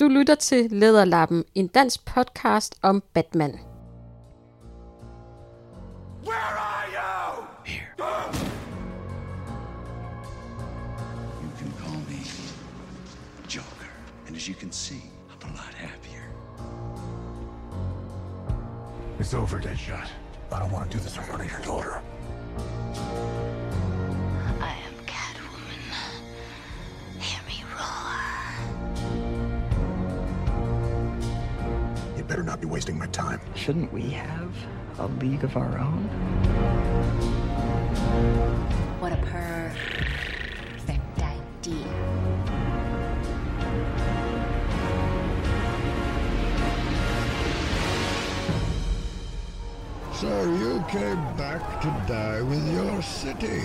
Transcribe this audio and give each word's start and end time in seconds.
Du 0.00 0.08
lytter 0.08 0.34
til 0.34 0.70
Lederlappen, 0.70 1.44
en 1.54 1.66
dansk 1.66 2.04
podcast 2.04 2.74
om 2.82 3.02
Batman. 3.14 3.58
Where 6.24 6.36
are 6.36 6.86
you? 6.88 7.44
Here. 7.64 7.88
Oh. 7.98 8.32
You 11.42 11.50
can 11.58 11.72
call 11.82 11.98
me 12.08 12.22
Joker. 13.48 13.90
And 14.26 14.36
as 14.36 14.48
you 14.48 14.54
can 14.54 14.72
see, 14.72 15.02
I'm 15.30 15.50
a 15.50 15.52
lot 15.52 15.74
happier. 15.74 16.24
It's 19.18 19.34
over, 19.34 19.60
Deadshot. 19.60 20.08
I 20.52 20.58
don't 20.58 20.72
want 20.72 20.90
to 20.90 20.96
do 20.96 21.04
this 21.04 21.16
in 21.16 21.22
front 21.22 21.42
of 21.42 21.50
your 21.50 21.60
daughter. 21.60 22.02
Not 32.60 32.68
be 32.68 32.72
wasting 32.72 32.98
my 32.98 33.06
time. 33.06 33.40
Shouldn't 33.54 33.92
we 33.92 34.10
have 34.10 34.52
a 34.98 35.06
league 35.06 35.44
of 35.44 35.56
our 35.56 35.78
own? 35.78 36.04
What 39.00 39.12
a 39.12 39.16
perfect 39.16 39.82
idea. 41.22 41.86
So 50.14 50.44
you 50.44 50.84
came 50.88 51.36
back 51.36 51.80
to 51.80 51.88
die 52.06 52.42
with 52.42 52.74
your 52.74 53.02
city. 53.02 53.62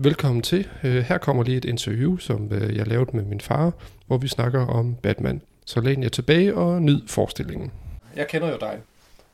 Velkommen 0.00 0.42
til. 0.42 0.68
Øh, 0.84 1.04
Her 1.04 1.18
kommer 1.18 1.42
lige 1.42 1.56
et 1.56 1.64
interview, 1.64 2.16
som 2.16 2.52
øh, 2.52 2.76
jeg 2.76 2.86
lavede 2.86 3.16
med 3.16 3.24
min 3.24 3.40
far, 3.40 3.72
hvor 4.06 4.18
vi 4.18 4.28
snakker 4.28 4.66
om 4.66 4.94
Batman. 4.94 5.42
Så 5.66 5.80
læn 5.80 6.02
jer 6.02 6.08
tilbage 6.08 6.54
og 6.54 6.82
nyd 6.82 7.08
forestillingen. 7.08 7.72
Jeg 8.16 8.28
kender 8.28 8.48
jo 8.48 8.56
dig, 8.60 8.80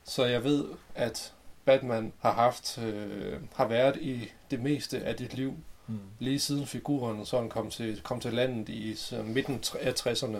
så 0.04 0.24
jeg 0.24 0.44
ved, 0.44 0.64
at 0.94 1.32
Batman 1.64 2.12
har 2.18 2.32
haft 2.32 2.78
øh, 2.78 3.32
har 3.54 3.68
været 3.68 3.96
i 3.96 4.30
det 4.50 4.62
meste 4.62 5.00
af 5.04 5.14
dit 5.14 5.34
liv, 5.34 5.54
mm. 5.86 5.98
lige 6.18 6.38
siden 6.38 6.66
figuren 6.66 7.26
sådan 7.26 7.48
kom 7.48 7.70
til, 7.70 8.00
kom 8.04 8.20
til 8.20 8.32
landet 8.32 8.68
i 8.68 8.94
så 8.94 9.22
midten 9.22 9.64
af 9.80 9.92
60'erne. 9.92 10.36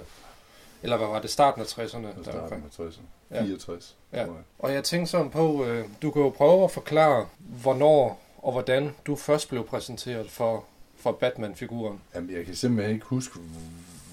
Eller 0.83 0.97
hvad 0.97 1.07
var 1.07 1.21
det? 1.21 1.31
Starten 1.31 1.63
af 1.63 1.67
60'erne? 1.67 2.07
Det 2.07 2.17
starten 2.23 2.63
af 2.79 2.85
60'erne. 2.85 3.35
Ja. 3.35 3.43
64. 3.43 3.97
Ja. 4.13 4.19
jeg. 4.19 4.29
Og 4.59 4.73
jeg 4.73 4.85
tænkte 4.85 5.11
sådan 5.11 5.31
på, 5.31 5.65
øh, 5.65 5.85
du 6.03 6.11
kan 6.11 6.23
jo 6.23 6.29
prøve 6.29 6.65
at 6.65 6.71
forklare, 6.71 7.27
hvornår 7.39 8.24
og 8.45 8.53
hvordan 8.53 8.91
du 9.07 9.17
først 9.17 9.49
blev 9.49 9.67
præsenteret 9.67 10.31
for, 10.31 10.65
for 10.97 11.13
Batman-figuren. 11.13 12.01
Jamen, 12.15 12.31
jeg 12.37 12.45
kan 12.45 12.55
simpelthen 12.55 12.95
ikke 12.95 13.07
huske, 13.07 13.39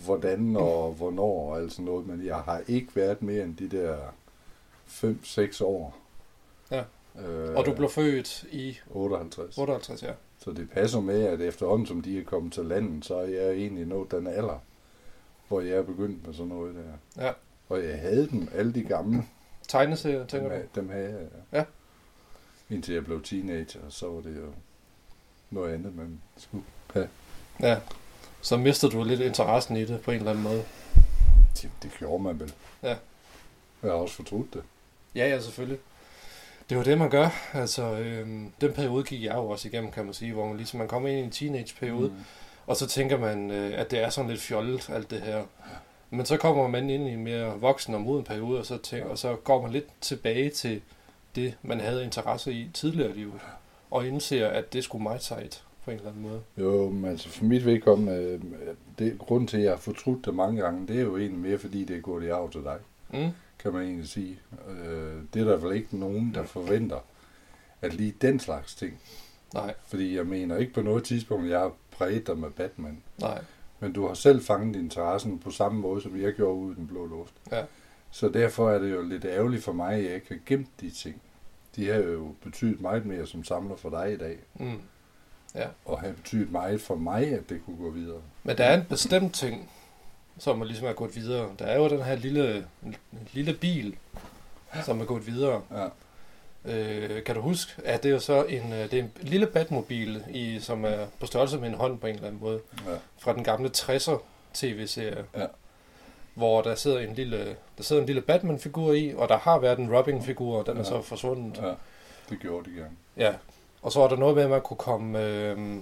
hvordan 0.06 0.56
og 0.56 0.94
hvornår 0.94 1.52
og 1.52 1.58
alt 1.60 1.72
sådan 1.72 1.86
noget, 1.86 2.08
men 2.08 2.26
jeg 2.26 2.36
har 2.36 2.62
ikke 2.68 2.96
været 2.96 3.22
mere 3.22 3.44
end 3.44 3.58
de 3.58 3.70
der 3.70 3.98
5-6 4.88 5.64
år. 5.64 5.98
Ja. 6.72 6.84
Øh, 7.20 7.56
Og 7.56 7.66
du 7.66 7.74
blev 7.74 7.90
født 7.90 8.44
i 8.52 8.78
58. 8.90 9.58
58, 9.58 10.04
ja. 10.04 10.12
Så 10.40 10.52
det 10.52 10.70
passer 10.70 11.00
med, 11.00 11.24
at 11.24 11.42
efterhånden 11.42 11.88
som 11.88 12.02
de 12.02 12.20
er 12.20 12.24
kommet 12.24 12.54
til 12.54 12.66
landet, 12.66 13.06
så 13.06 13.16
er 13.16 13.28
jeg 13.28 13.52
egentlig 13.52 13.86
nået 13.86 14.12
den 14.12 14.28
alder, 14.28 14.60
hvor 15.48 15.62
jeg 15.62 15.78
er 15.78 15.84
begyndt 15.84 16.26
med 16.28 16.34
sådan 16.34 16.48
noget 16.48 16.76
der. 16.76 17.24
Ja. 17.26 17.32
Og 17.70 17.84
jeg 17.84 18.00
havde 18.00 18.28
dem, 18.30 18.48
alle 18.56 18.74
de 18.74 18.84
gamle. 18.84 19.24
Tegneserier, 19.68 20.26
tænker 20.26 20.50
dem, 20.52 20.68
du? 20.74 20.80
dem 20.80 20.90
havde 20.90 21.10
jeg, 21.10 21.28
ja. 21.52 21.58
Ja. 21.58 21.64
Indtil 22.72 22.94
jeg 22.94 23.06
blev 23.06 23.24
teenager, 23.24 23.80
og 23.86 23.92
så 23.92 24.08
var 24.08 24.22
det 24.22 24.38
jo 24.38 24.54
noget 25.50 25.74
andet, 25.74 25.96
man 25.96 26.22
skulle 26.38 26.64
have. 26.94 27.10
Ja. 27.60 27.78
Så 28.42 28.58
mistede 28.58 28.92
du 28.92 29.04
lidt 29.04 29.22
interessen 29.22 29.78
i 29.78 29.86
det 29.86 30.02
på 30.02 30.12
en 30.12 30.18
eller 30.18 30.32
anden 30.32 30.44
måde. 30.44 30.64
Det, 31.62 31.70
det 31.84 31.92
gjorde 32.00 32.24
man 32.24 32.40
vel. 32.40 32.54
Ja. 32.84 32.96
Jeg 33.84 33.92
har 33.92 33.98
også 33.98 34.16
fortrudt 34.16 34.54
det. 34.54 34.64
Ja, 35.16 35.28
ja, 35.28 35.40
selvfølgelig. 35.40 35.80
Det 36.70 36.78
var 36.78 36.84
det, 36.84 36.98
man 36.98 37.10
gør. 37.10 37.30
Altså, 37.54 37.84
øhm, 37.84 38.52
den 38.62 38.74
periode 38.74 39.04
gik 39.04 39.24
jeg 39.24 39.36
jo 39.36 39.50
også 39.50 39.68
igennem, 39.68 39.92
kan 39.92 40.06
man 40.06 40.14
sige, 40.14 40.34
hvor 40.34 40.48
man 40.48 40.58
ligesom 40.58 40.78
man 40.78 40.88
kommer 40.88 41.10
ind 41.10 41.20
i 41.20 41.24
en 41.24 41.32
teenage-periode, 41.32 42.08
mm. 42.08 42.16
og 42.68 42.76
så 42.76 42.88
tænker 42.88 43.18
man, 43.18 43.52
øh, 43.52 43.80
at 43.80 43.92
det 43.92 44.00
er 44.00 44.10
sådan 44.10 44.30
lidt 44.30 44.42
fjollet, 44.42 44.90
alt 44.90 45.12
det 45.12 45.22
her. 45.22 45.44
Men 46.10 46.26
så 46.26 46.38
kommer 46.38 46.68
man 46.68 46.90
ind 46.90 47.08
i 47.08 47.12
en 47.12 47.24
mere 47.24 47.60
voksen 47.60 47.94
og 47.94 48.02
moden 48.02 48.24
periode, 48.24 48.60
og 48.60 48.66
så, 48.66 48.78
tænker, 48.78 49.10
og 49.10 49.18
så 49.18 49.36
går 49.36 49.62
man 49.62 49.72
lidt 49.72 49.86
tilbage 50.02 50.50
til 50.50 50.82
det, 51.36 51.58
man 51.64 51.80
havde 51.80 52.04
interesse 52.04 52.54
i 52.54 52.70
tidligere 52.74 53.10
i 53.10 53.14
livet, 53.14 53.42
og 53.92 54.08
indser, 54.08 54.48
at 54.48 54.74
det 54.74 54.84
skulle 54.84 55.04
meget 55.04 55.24
sejt 55.24 55.64
på 55.86 55.92
en 55.92 55.98
eller 55.98 56.10
anden 56.10 56.24
måde. 56.24 56.42
Jo, 56.58 56.90
men 56.90 57.06
altså 57.12 57.30
for 57.30 57.46
mit 57.46 57.66
vedkommende, 57.66 58.14
øh, 58.14 58.42
det, 59.00 59.20
grund 59.20 59.48
til, 59.48 59.58
at 59.58 59.64
jeg 59.64 59.72
har 59.72 59.78
fortrudt 59.78 60.26
det 60.26 60.36
mange 60.36 60.62
gange, 60.62 60.88
det 60.88 60.96
er 60.98 61.02
jo 61.02 61.18
egentlig 61.18 61.40
mere, 61.42 61.58
fordi 61.58 61.84
det 61.86 61.98
er 61.98 62.02
gået 62.02 62.24
i 62.26 62.30
arv 62.30 62.52
til 62.52 62.64
dig, 62.64 62.78
Mm. 63.14 63.30
kan 63.60 63.74
man 63.74 63.84
egentlig 63.84 64.08
sige. 64.10 64.40
Øh, 64.70 65.14
det 65.34 65.42
er 65.42 65.46
der 65.46 65.58
vel 65.58 65.76
ikke 65.76 65.98
nogen, 65.98 66.34
der 66.34 66.44
forventer, 66.44 66.98
at 67.82 67.94
lige 67.94 68.14
den 68.22 68.40
slags 68.40 68.76
ting. 68.76 69.00
Nej, 69.54 69.74
Fordi 69.88 70.16
jeg 70.16 70.26
mener 70.26 70.58
ikke 70.58 70.74
på 70.74 70.82
noget 70.82 71.04
tidspunkt, 71.04 71.50
jeg 71.50 71.60
har 71.60 71.72
præget 71.92 72.28
dig 72.28 72.38
med 72.38 72.50
Batman. 72.50 73.04
nej. 73.22 73.42
Men 73.80 73.94
du 73.94 74.08
har 74.08 74.14
selv 74.14 74.42
fanget 74.44 74.76
interessen 74.76 75.40
på 75.40 75.52
samme 75.52 75.80
måde, 75.82 76.02
som 76.02 76.22
jeg 76.22 76.34
gjorde 76.34 76.56
ude 76.56 76.74
i 76.74 76.76
den 76.76 76.88
blå 76.88 77.06
luft. 77.06 77.34
Ja. 77.52 77.64
Så 78.12 78.30
derfor 78.30 78.72
er 78.72 78.80
det 78.80 78.92
jo 78.92 79.02
lidt 79.02 79.26
ærgerligt 79.26 79.64
for 79.64 79.72
mig, 79.74 79.94
at 79.96 80.04
jeg 80.04 80.14
ikke 80.16 80.28
har 80.30 80.38
gemt 80.46 80.70
de 80.82 80.90
ting. 80.90 81.22
De 81.76 81.88
har 81.88 81.96
jo 82.00 82.36
betydet 82.44 82.82
meget 82.82 83.06
mere 83.06 83.28
som 83.28 83.44
samler 83.44 83.76
for 83.76 83.90
dig 83.90 84.14
i 84.14 84.18
dag. 84.18 84.38
Mm. 84.60 84.82
Og 85.86 86.02
har 86.02 86.12
betydet 86.12 86.52
meget 86.52 86.82
for 86.82 86.96
mig, 86.96 87.28
at 87.34 87.50
det 87.50 87.62
kunne 87.66 87.78
gå 87.78 87.90
videre. 87.90 88.22
Men 88.44 88.58
der 88.58 88.64
er 88.64 88.78
en 88.78 88.86
bestemt 88.90 89.34
ting, 89.36 89.70
som 90.38 90.62
er 90.62 90.66
ligesom 90.66 90.88
er 90.88 90.94
gået 90.94 91.16
videre. 91.16 91.50
Der 91.60 91.66
er 91.66 91.78
jo 91.78 91.90
den 91.90 92.02
her 92.02 92.16
lille, 92.16 92.68
lille 93.34 93.54
bil, 93.54 93.96
som 94.86 95.02
er 95.02 95.06
gået 95.06 95.28
videre. 95.28 95.62
Ja. 95.72 95.88
Øh, 96.66 97.24
kan 97.24 97.36
du 97.36 97.42
huske, 97.42 97.72
at 97.86 98.04
det 98.04 98.10
er 98.10 98.14
jo 98.14 98.20
så 98.20 98.44
en, 98.44 98.74
øh, 98.74 98.92
det 98.92 98.94
er 98.94 99.04
en 99.04 99.12
lille 99.22 99.48
Batmobil, 99.48 100.24
i, 100.30 100.60
som 100.60 100.86
er 100.86 101.06
på 101.20 101.26
størrelse 101.26 101.58
med 101.58 101.70
en 101.70 101.76
hånd 101.76 102.00
på 102.00 102.08
en 102.08 102.16
eller 102.16 102.28
anden 102.28 102.42
måde, 102.42 102.60
Ja. 102.88 102.96
fra 103.20 103.34
den 103.34 103.44
gamle 103.44 103.72
60'er 103.78 104.18
tv-serie. 104.54 105.26
Ja. 105.36 105.46
Hvor 106.34 106.62
der 106.62 106.76
sidder 106.76 107.00
en 107.00 107.14
lille, 107.16 107.56
der 107.78 107.84
sidder 107.84 108.02
en 108.02 108.06
lille 108.06 108.22
Batman-figur 108.22 108.94
i, 108.94 109.14
og 109.16 109.30
der 109.30 109.38
har 109.38 109.60
været 109.60 109.80
en 109.80 109.96
Robin-figur, 109.96 110.58
og 110.60 110.66
den 110.66 110.74
er 110.74 110.78
Ja. 110.78 110.84
så 110.84 111.02
forsvundet. 111.02 111.58
Ja, 111.58 111.74
det 112.30 112.40
gjorde 112.40 112.70
de 112.70 112.76
gerne. 112.76 112.96
Ja. 113.18 113.34
Og 113.82 113.92
så 113.92 114.00
var 114.00 114.08
der 114.08 114.16
noget 114.16 114.36
med, 114.36 114.44
at 114.44 114.50
man 114.50 114.62
kunne 114.62 114.78
komme 114.78 115.26
øh, 115.26 115.76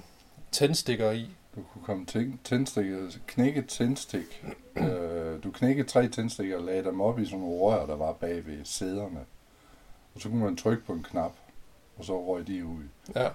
tændstikker 0.52 1.12
i. 1.12 1.30
Du 1.56 1.62
kunne 1.74 1.84
komme 1.86 2.06
tæn- 2.06 2.40
tændstikker, 2.44 2.98
altså 3.04 3.20
knække 3.28 3.62
tændstik. 3.62 4.46
øh, 4.78 5.44
du 5.44 5.52
knækkede 5.52 5.88
tre 5.88 6.08
tændstikker 6.08 6.58
og 6.58 6.64
lagde 6.64 6.84
dem 6.84 7.02
op 7.02 7.20
i 7.20 7.26
sådan 7.26 7.40
nogle 7.40 7.58
rør, 7.60 7.86
der 7.86 7.96
var 7.96 8.14
bag 8.14 8.46
ved 8.48 8.58
sæderne. 8.66 9.20
Og 10.16 10.22
så 10.22 10.30
kunne 10.30 10.44
man 10.44 10.58
trykke 10.58 10.84
på 10.86 10.94
en 10.94 11.04
knap, 11.04 11.32
og 11.98 12.06
så 12.06 12.26
røg 12.26 12.48
de 12.48 12.66
ud. 12.66 12.84
Ja. 13.16 13.30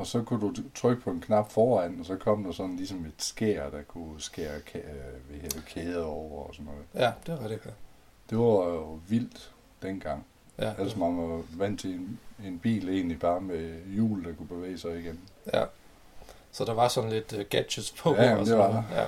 Og 0.00 0.06
så 0.06 0.22
kunne 0.22 0.40
du 0.40 0.54
trykke 0.74 1.02
på 1.02 1.10
en 1.10 1.20
knap 1.20 1.50
foran, 1.52 1.96
og 2.00 2.06
så 2.06 2.16
kom 2.16 2.44
der 2.44 2.52
sådan 2.52 2.76
ligesom 2.76 3.04
et 3.06 3.12
skær, 3.18 3.70
der 3.70 3.82
kunne 3.82 4.20
skære 4.20 4.56
ka- 4.58 4.78
øh, 5.32 5.42
det, 5.42 5.62
kæder 5.66 6.04
over 6.04 6.44
og 6.46 6.54
sådan 6.54 6.66
noget. 6.72 7.06
Ja, 7.06 7.12
det 7.26 7.40
er 7.40 7.44
rigtigt. 7.44 7.64
ja. 7.66 7.70
Det 8.30 8.38
var 8.38 8.44
jo 8.68 8.98
vildt 9.08 9.50
dengang. 9.82 10.24
Ja, 10.58 10.72
Altså 10.78 10.98
man 10.98 11.18
var 11.18 11.42
vant 11.56 11.80
til 11.80 11.90
en, 11.90 12.18
en 12.44 12.58
bil 12.58 12.88
egentlig 12.88 13.18
bare 13.18 13.40
med 13.40 13.84
hjul, 13.94 14.24
der 14.24 14.32
kunne 14.34 14.48
bevæge 14.48 14.78
sig 14.78 14.98
igen. 15.00 15.20
Ja. 15.54 15.64
Så 16.52 16.64
der 16.64 16.74
var 16.74 16.88
sådan 16.88 17.10
lidt 17.10 17.32
uh, 17.32 17.40
gadgets 17.50 17.92
på. 17.92 18.14
Ja, 18.14 18.32
og 18.32 18.38
det 18.38 18.46
sådan 18.46 18.58
var 18.62 18.68
noget. 18.72 18.84
Ja. 18.94 19.04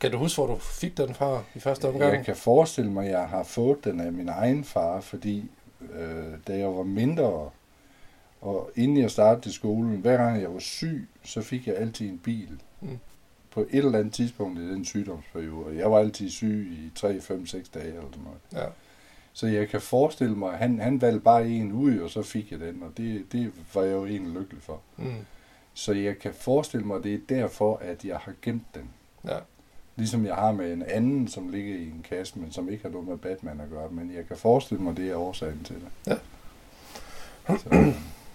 Kan 0.00 0.10
du 0.12 0.18
huske, 0.18 0.36
hvor 0.38 0.46
du 0.46 0.56
fik 0.58 0.96
den 0.96 1.14
fra 1.14 1.42
i 1.54 1.60
første 1.60 1.88
omgang? 1.88 2.14
Jeg 2.14 2.24
kan 2.24 2.36
forestille 2.36 2.90
mig, 2.92 3.04
at 3.06 3.10
jeg 3.12 3.28
har 3.28 3.42
fået 3.42 3.84
den 3.84 4.00
af 4.00 4.12
min 4.12 4.28
egen 4.28 4.64
far, 4.64 5.00
fordi 5.00 5.50
øh, 5.92 6.24
da 6.48 6.58
jeg 6.58 6.68
var 6.76 6.82
mindre, 6.82 7.50
og 8.46 8.70
inden 8.74 8.96
jeg 8.96 9.10
startede 9.10 9.48
i 9.48 9.52
skolen, 9.52 9.96
hver 9.96 10.16
gang 10.16 10.40
jeg 10.40 10.52
var 10.52 10.58
syg, 10.58 11.08
så 11.22 11.42
fik 11.42 11.66
jeg 11.66 11.76
altid 11.76 12.08
en 12.08 12.18
bil. 12.18 12.60
Mm. 12.80 12.98
På 13.50 13.60
et 13.60 13.66
eller 13.84 13.98
andet 13.98 14.14
tidspunkt 14.14 14.58
i 14.58 14.68
den 14.68 14.84
sygdomsperiode. 14.84 15.76
Jeg 15.76 15.90
var 15.90 15.98
altid 15.98 16.30
syg 16.30 16.68
i 16.70 16.90
3, 16.94 17.20
5, 17.20 17.46
6 17.46 17.68
dage 17.68 17.86
eller 17.86 18.02
sådan 18.10 18.24
noget. 18.24 18.64
Ja. 18.66 18.70
Så 19.32 19.46
jeg 19.46 19.68
kan 19.68 19.80
forestille 19.80 20.36
mig, 20.36 20.52
at 20.52 20.58
han, 20.58 20.80
han 20.80 21.00
valgte 21.00 21.20
bare 21.20 21.48
en 21.48 21.72
ud, 21.72 21.98
og 21.98 22.10
så 22.10 22.22
fik 22.22 22.52
jeg 22.52 22.60
den, 22.60 22.82
og 22.82 22.92
det, 22.96 23.32
det 23.32 23.52
var 23.74 23.82
jeg 23.82 23.92
jo 23.92 24.06
egentlig 24.06 24.32
lykkelig 24.32 24.62
for. 24.62 24.80
Mm. 24.96 25.14
Så 25.74 25.92
jeg 25.92 26.18
kan 26.18 26.34
forestille 26.34 26.86
mig, 26.86 26.96
at 26.96 27.04
det 27.04 27.14
er 27.14 27.18
derfor, 27.28 27.76
at 27.76 28.04
jeg 28.04 28.16
har 28.16 28.32
gemt 28.42 28.74
den. 28.74 28.90
Ja. 29.24 29.38
Ligesom 29.96 30.26
jeg 30.26 30.34
har 30.34 30.52
med 30.52 30.72
en 30.72 30.82
anden, 30.82 31.28
som 31.28 31.48
ligger 31.48 31.74
i 31.74 31.82
en 31.82 32.04
kasse, 32.08 32.38
men 32.38 32.52
som 32.52 32.68
ikke 32.68 32.82
har 32.82 32.90
noget 32.90 33.08
med 33.08 33.16
Batman 33.16 33.60
at 33.60 33.70
gøre. 33.70 33.90
Men 33.90 34.14
jeg 34.14 34.26
kan 34.28 34.36
forestille 34.36 34.82
mig, 34.82 34.96
det 34.96 35.10
er 35.10 35.16
årsagen 35.16 35.64
til 35.64 35.76
det. 35.76 35.88
Ja. 36.06 36.16
Så, 37.56 37.92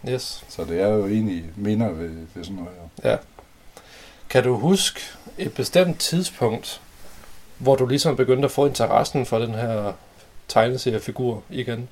Yes. 0.10 0.46
så 0.50 0.64
det 0.64 0.82
er 0.82 0.88
jo 0.88 1.08
egentlig 1.08 1.46
minder 1.56 1.90
ved, 1.90 2.10
ved 2.34 2.44
sådan 2.44 2.56
noget. 2.56 2.72
her. 3.04 3.10
Ja. 3.12 3.18
Kan 4.30 4.44
du 4.44 4.58
huske 4.58 5.02
et 5.38 5.54
bestemt 5.54 6.00
tidspunkt, 6.00 6.82
hvor 7.58 7.76
du 7.76 7.86
ligesom 7.86 8.16
begyndte 8.16 8.46
at 8.46 8.52
få 8.52 8.66
interessen 8.66 9.26
for 9.26 9.40
den 9.40 9.52
her 9.52 9.94
tegneseriefigur 10.48 11.44
igen? 11.50 11.90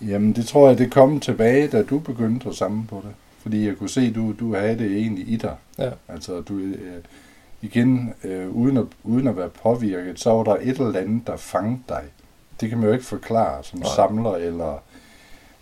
Jamen, 0.00 0.32
det 0.32 0.46
tror 0.46 0.68
jeg, 0.68 0.78
det 0.78 0.92
kom 0.92 1.20
tilbage, 1.20 1.68
da 1.68 1.82
du 1.82 1.98
begyndte 1.98 2.48
at 2.48 2.54
samle 2.54 2.86
på 2.88 2.96
det. 3.04 3.14
Fordi 3.42 3.66
jeg 3.66 3.76
kunne 3.76 3.88
se, 3.88 4.12
du, 4.12 4.34
du 4.40 4.54
havde 4.54 4.78
det 4.78 4.96
egentlig 4.96 5.28
i 5.28 5.36
dig. 5.36 5.54
Ja. 5.78 5.90
Altså, 6.08 6.40
du, 6.40 6.58
øh, 6.58 7.02
igen, 7.62 8.14
øh, 8.24 8.50
uden, 8.50 8.76
at, 8.76 8.86
uden 9.04 9.26
at 9.26 9.36
være 9.36 9.48
påvirket, 9.48 10.20
så 10.20 10.30
var 10.30 10.44
der 10.44 10.56
et 10.60 10.68
eller 10.68 10.98
andet, 10.98 11.26
der 11.26 11.36
fangede 11.36 11.82
dig. 11.88 12.02
Det 12.60 12.68
kan 12.68 12.78
man 12.78 12.86
jo 12.86 12.92
ikke 12.92 13.04
forklare 13.04 13.64
som 13.64 13.78
Nej. 13.78 13.88
samler, 13.96 14.34
eller 14.34 14.82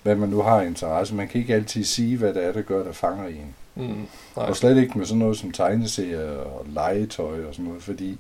hvad 0.07 0.17
man 0.17 0.29
nu 0.29 0.43
har 0.43 0.63
interesse. 0.63 1.15
Man 1.15 1.29
kan 1.29 1.41
ikke 1.41 1.55
altid 1.55 1.85
sige, 1.85 2.17
hvad 2.17 2.35
det 2.35 2.45
er, 2.45 2.53
der 2.53 2.63
gør, 2.63 2.85
der 2.85 2.93
fanger 2.93 3.27
en. 3.29 3.55
Mm, 3.75 3.85
nej. 3.85 4.07
Og 4.35 4.57
slet 4.57 4.77
ikke 4.77 4.99
med 4.99 5.07
sådan 5.07 5.19
noget 5.19 5.39
som 5.39 5.53
tegneserier 5.53 6.37
og 6.37 6.67
legetøj 6.69 7.45
og 7.45 7.55
sådan 7.55 7.65
noget, 7.65 7.83
fordi 7.83 8.19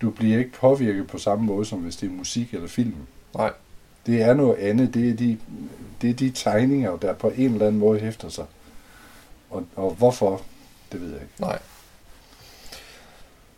du 0.00 0.10
bliver 0.10 0.38
ikke 0.38 0.52
påvirket 0.52 1.06
på 1.06 1.18
samme 1.18 1.44
måde, 1.44 1.64
som 1.64 1.78
hvis 1.78 1.96
det 1.96 2.06
er 2.06 2.12
musik 2.12 2.54
eller 2.54 2.68
film. 2.68 2.94
Nej. 3.34 3.52
Det 4.06 4.22
er 4.22 4.34
noget 4.34 4.56
andet. 4.56 4.94
Det 4.94 5.10
er 5.10 5.14
de, 5.14 5.38
det 6.02 6.10
er 6.10 6.14
de 6.14 6.30
tegninger, 6.30 6.96
der 6.96 7.12
på 7.12 7.32
en 7.36 7.52
eller 7.52 7.66
anden 7.66 7.80
måde 7.80 8.00
hæfter 8.00 8.28
sig. 8.28 8.44
Og, 9.50 9.64
og 9.76 9.90
hvorfor, 9.90 10.42
det 10.92 11.00
ved 11.00 11.08
jeg 11.12 11.22
ikke. 11.22 11.34
Nej. 11.40 11.58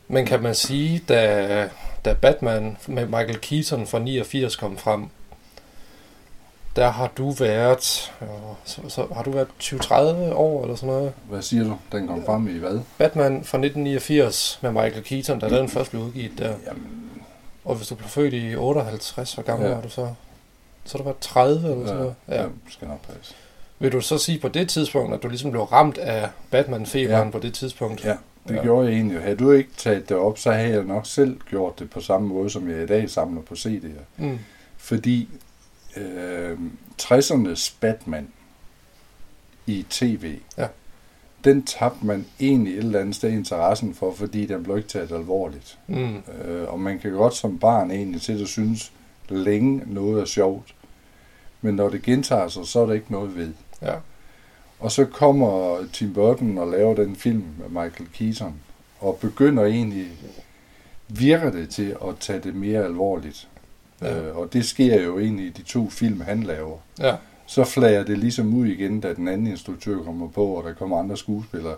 Men 0.08 0.26
kan 0.26 0.42
man 0.42 0.54
sige, 0.54 1.02
da, 1.08 1.68
da 2.04 2.14
Batman 2.14 2.76
med 2.86 3.06
Michael 3.06 3.40
Keaton 3.40 3.86
fra 3.86 3.98
89 3.98 4.56
kom 4.56 4.76
frem, 4.76 5.06
der 6.76 6.88
har 6.90 7.10
du 7.18 7.30
været, 7.30 8.12
øh, 8.22 8.28
så, 8.64 8.80
så 8.88 9.06
har 9.14 9.22
du 9.22 9.30
været 9.30 9.48
20-30 9.62 9.94
år 10.34 10.62
eller 10.62 10.76
sådan 10.76 10.94
noget? 10.94 11.12
Hvad 11.28 11.42
siger 11.42 11.64
du? 11.64 11.76
Den 11.92 12.06
kom 12.06 12.24
frem 12.26 12.48
i 12.56 12.58
hvad? 12.58 12.80
Batman 12.98 13.32
fra 13.44 13.58
1989 13.58 14.58
med 14.62 14.70
Michael 14.72 15.02
Keaton, 15.04 15.38
da 15.38 15.48
den 15.48 15.68
først 15.68 15.90
blev 15.90 16.02
udgivet 16.02 16.32
der. 16.38 16.54
Jamen, 16.66 17.12
Og 17.64 17.74
hvis 17.74 17.88
du 17.88 17.94
blev 17.94 18.08
født 18.08 18.34
i 18.34 18.56
58, 18.56 19.34
hvor 19.34 19.42
gammel 19.42 19.64
Ja. 19.64 19.70
ja. 19.70 19.74
var 19.76 19.82
du 19.82 19.88
så? 19.90 20.08
Så 20.84 20.98
du 20.98 21.04
været 21.04 21.18
30 21.20 21.70
eller 21.72 21.86
sådan 21.86 21.98
noget? 22.00 22.14
ja, 22.28 22.44
skal 22.70 22.88
nok 22.88 23.00
passe. 23.14 23.34
Vil 23.78 23.92
du 23.92 24.00
så 24.00 24.18
sige 24.18 24.38
på 24.38 24.48
det 24.48 24.68
tidspunkt, 24.68 25.14
at 25.14 25.22
du 25.22 25.28
ligesom 25.28 25.50
blev 25.50 25.62
ramt 25.62 25.98
af 25.98 26.28
Batman-feberen 26.50 27.24
Ja. 27.26 27.30
på 27.30 27.38
det 27.38 27.54
tidspunkt? 27.54 28.04
Ja, 28.04 28.08
det 28.10 28.18
Ja. 28.50 28.54
ja. 28.54 28.62
gjorde 28.62 28.86
jeg 28.88 28.94
egentlig. 28.96 29.22
Havde 29.22 29.36
du 29.36 29.50
ikke 29.52 29.70
taget 29.76 30.08
det 30.08 30.16
op, 30.16 30.38
så 30.38 30.52
havde 30.52 30.70
jeg 30.74 30.82
nok 30.84 31.06
selv 31.06 31.40
gjort 31.50 31.78
det 31.78 31.90
på 31.90 32.00
samme 32.00 32.28
måde, 32.28 32.50
som 32.50 32.70
jeg 32.70 32.82
i 32.82 32.86
dag 32.86 33.10
samler 33.10 33.42
på 33.42 33.54
CD'er. 33.54 34.00
Mm. 34.16 34.38
Fordi 34.76 35.28
øh, 35.96 36.58
60'ernes 37.02 37.74
Batman 37.80 38.28
i 39.66 39.86
tv, 39.90 40.38
Ja. 40.58 40.66
den 41.44 41.62
tabte 41.62 42.06
man 42.06 42.26
egentlig 42.40 42.72
et 42.72 42.78
eller 42.78 43.00
andet 43.00 43.14
sted 43.14 43.30
interessen 43.30 43.94
for, 43.94 44.14
fordi 44.14 44.46
den 44.46 44.62
blev 44.62 44.76
ikke 44.76 44.88
taget 44.88 45.12
alvorligt. 45.12 45.78
Mm. 45.86 46.16
Øh, 46.16 46.68
og 46.72 46.80
man 46.80 46.98
kan 46.98 47.12
godt 47.12 47.34
som 47.34 47.58
barn 47.58 47.90
egentlig 47.90 48.22
til 48.22 48.42
at 48.42 48.48
synes 48.48 48.92
længe 49.28 49.82
noget 49.86 50.20
er 50.20 50.24
sjovt. 50.24 50.74
Men 51.60 51.74
når 51.74 51.88
det 51.88 52.02
gentager 52.02 52.48
sig, 52.48 52.66
så 52.66 52.80
er 52.80 52.86
der 52.86 52.92
ikke 52.94 53.12
noget 53.12 53.36
ved. 53.36 53.52
Ja. 53.82 53.94
Og 54.78 54.92
så 54.92 55.04
kommer 55.04 55.78
Tim 55.92 56.14
Burton 56.14 56.58
og 56.58 56.68
laver 56.68 56.94
den 56.94 57.16
film 57.16 57.44
med 57.58 57.68
Michael 57.68 58.08
Keaton, 58.14 58.54
og 59.00 59.18
begynder 59.20 59.64
egentlig, 59.64 60.06
virker 61.08 61.50
det 61.50 61.68
til 61.70 61.96
at 62.08 62.16
tage 62.20 62.40
det 62.40 62.54
mere 62.54 62.84
alvorligt. 62.84 63.48
Ja. 64.02 64.18
Øh, 64.20 64.36
og 64.36 64.52
det 64.52 64.64
sker 64.64 65.02
jo 65.02 65.18
egentlig 65.18 65.46
i 65.46 65.50
de 65.50 65.62
to 65.62 65.90
film, 65.90 66.20
han 66.20 66.42
laver. 66.42 66.76
Ja. 66.98 67.16
Så 67.46 67.64
flager 67.64 68.04
det 68.04 68.18
ligesom 68.18 68.54
ud 68.54 68.66
igen, 68.66 69.00
da 69.00 69.14
den 69.14 69.28
anden 69.28 69.46
instruktør 69.46 70.02
kommer 70.02 70.28
på, 70.28 70.44
og 70.46 70.64
der 70.64 70.74
kommer 70.74 70.98
andre 70.98 71.16
skuespillere. 71.16 71.74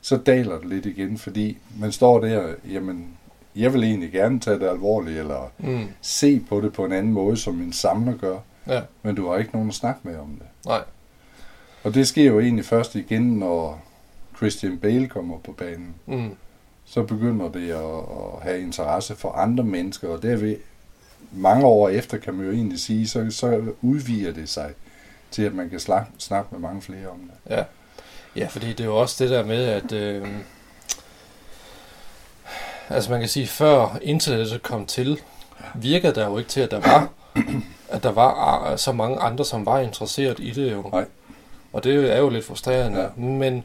Så 0.00 0.16
daler 0.16 0.58
det 0.58 0.68
lidt 0.68 0.86
igen, 0.86 1.18
fordi 1.18 1.58
man 1.80 1.92
står 1.92 2.20
der, 2.20 2.54
jamen, 2.70 3.08
jeg 3.56 3.72
vil 3.74 3.84
egentlig 3.84 4.12
gerne 4.12 4.40
tage 4.40 4.58
det 4.58 4.68
alvorligt, 4.68 5.18
eller 5.18 5.52
Mm. 5.58 5.84
se 6.00 6.40
på 6.48 6.60
det 6.60 6.72
på 6.72 6.84
en 6.84 6.92
anden 6.92 7.12
måde, 7.12 7.36
som 7.36 7.60
en 7.62 7.72
samler 7.72 8.16
gør, 8.16 8.36
Ja. 8.66 8.80
men 9.02 9.14
du 9.14 9.28
har 9.28 9.36
ikke 9.38 9.50
nogen 9.52 9.68
at 9.68 9.74
snakke 9.74 10.00
med 10.02 10.16
om 10.16 10.28
det. 10.38 10.46
Nej. 10.66 10.82
Og 11.84 11.94
det 11.94 12.08
sker 12.08 12.24
jo 12.24 12.40
egentlig 12.40 12.64
først 12.64 12.94
igen, 12.94 13.22
når 13.38 13.82
Christian 14.36 14.78
Bale 14.78 15.08
kommer 15.08 15.38
på 15.38 15.52
banen. 15.52 15.94
Mm. 16.06 16.30
Så 16.84 17.02
begynder 17.02 17.48
det 17.48 17.70
at, 17.70 17.84
at 17.84 18.42
have 18.42 18.60
interesse 18.60 19.14
for 19.16 19.32
andre 19.32 19.64
mennesker, 19.64 20.08
og 20.08 20.22
derved 20.22 20.56
mange 21.32 21.66
år 21.66 21.88
efter, 21.88 22.18
kan 22.18 22.34
man 22.34 22.46
jo 22.46 22.52
egentlig 22.52 22.80
sige, 22.80 23.08
så, 23.08 23.26
så 23.30 23.62
udviger 23.82 24.32
det 24.32 24.48
sig 24.48 24.72
til, 25.30 25.42
at 25.42 25.54
man 25.54 25.70
kan 25.70 25.80
snakke, 25.80 26.10
snakke 26.18 26.48
med 26.50 26.60
mange 26.60 26.82
flere 26.82 27.08
om 27.08 27.18
det. 27.18 27.56
Ja. 27.56 27.64
Ja, 28.36 28.46
fordi 28.46 28.68
det 28.68 28.80
er 28.80 28.84
jo 28.84 28.96
også 28.96 29.24
det 29.24 29.30
der 29.30 29.44
med, 29.44 29.64
at... 29.64 29.92
Øh, 29.92 30.28
altså 32.88 33.10
man 33.10 33.20
kan 33.20 33.28
sige, 33.28 33.46
før 33.46 33.98
internettet 34.02 34.62
kom 34.62 34.86
til, 34.86 35.20
virkede 35.74 36.14
der 36.14 36.26
jo 36.26 36.38
ikke 36.38 36.50
til, 36.50 36.60
at 36.60 36.70
der 36.70 36.80
var, 36.80 37.08
at 37.88 38.02
der 38.02 38.12
var 38.12 38.76
så 38.76 38.92
mange 38.92 39.18
andre, 39.18 39.44
som 39.44 39.66
var 39.66 39.80
interesseret 39.80 40.40
i 40.40 40.50
det 40.50 40.72
jo. 40.72 40.82
Nej. 40.92 41.04
Og 41.72 41.84
det 41.84 42.12
er 42.12 42.18
jo 42.18 42.28
lidt 42.28 42.44
frustrerende. 42.44 43.00
Ja. 43.00 43.08
Men 43.16 43.64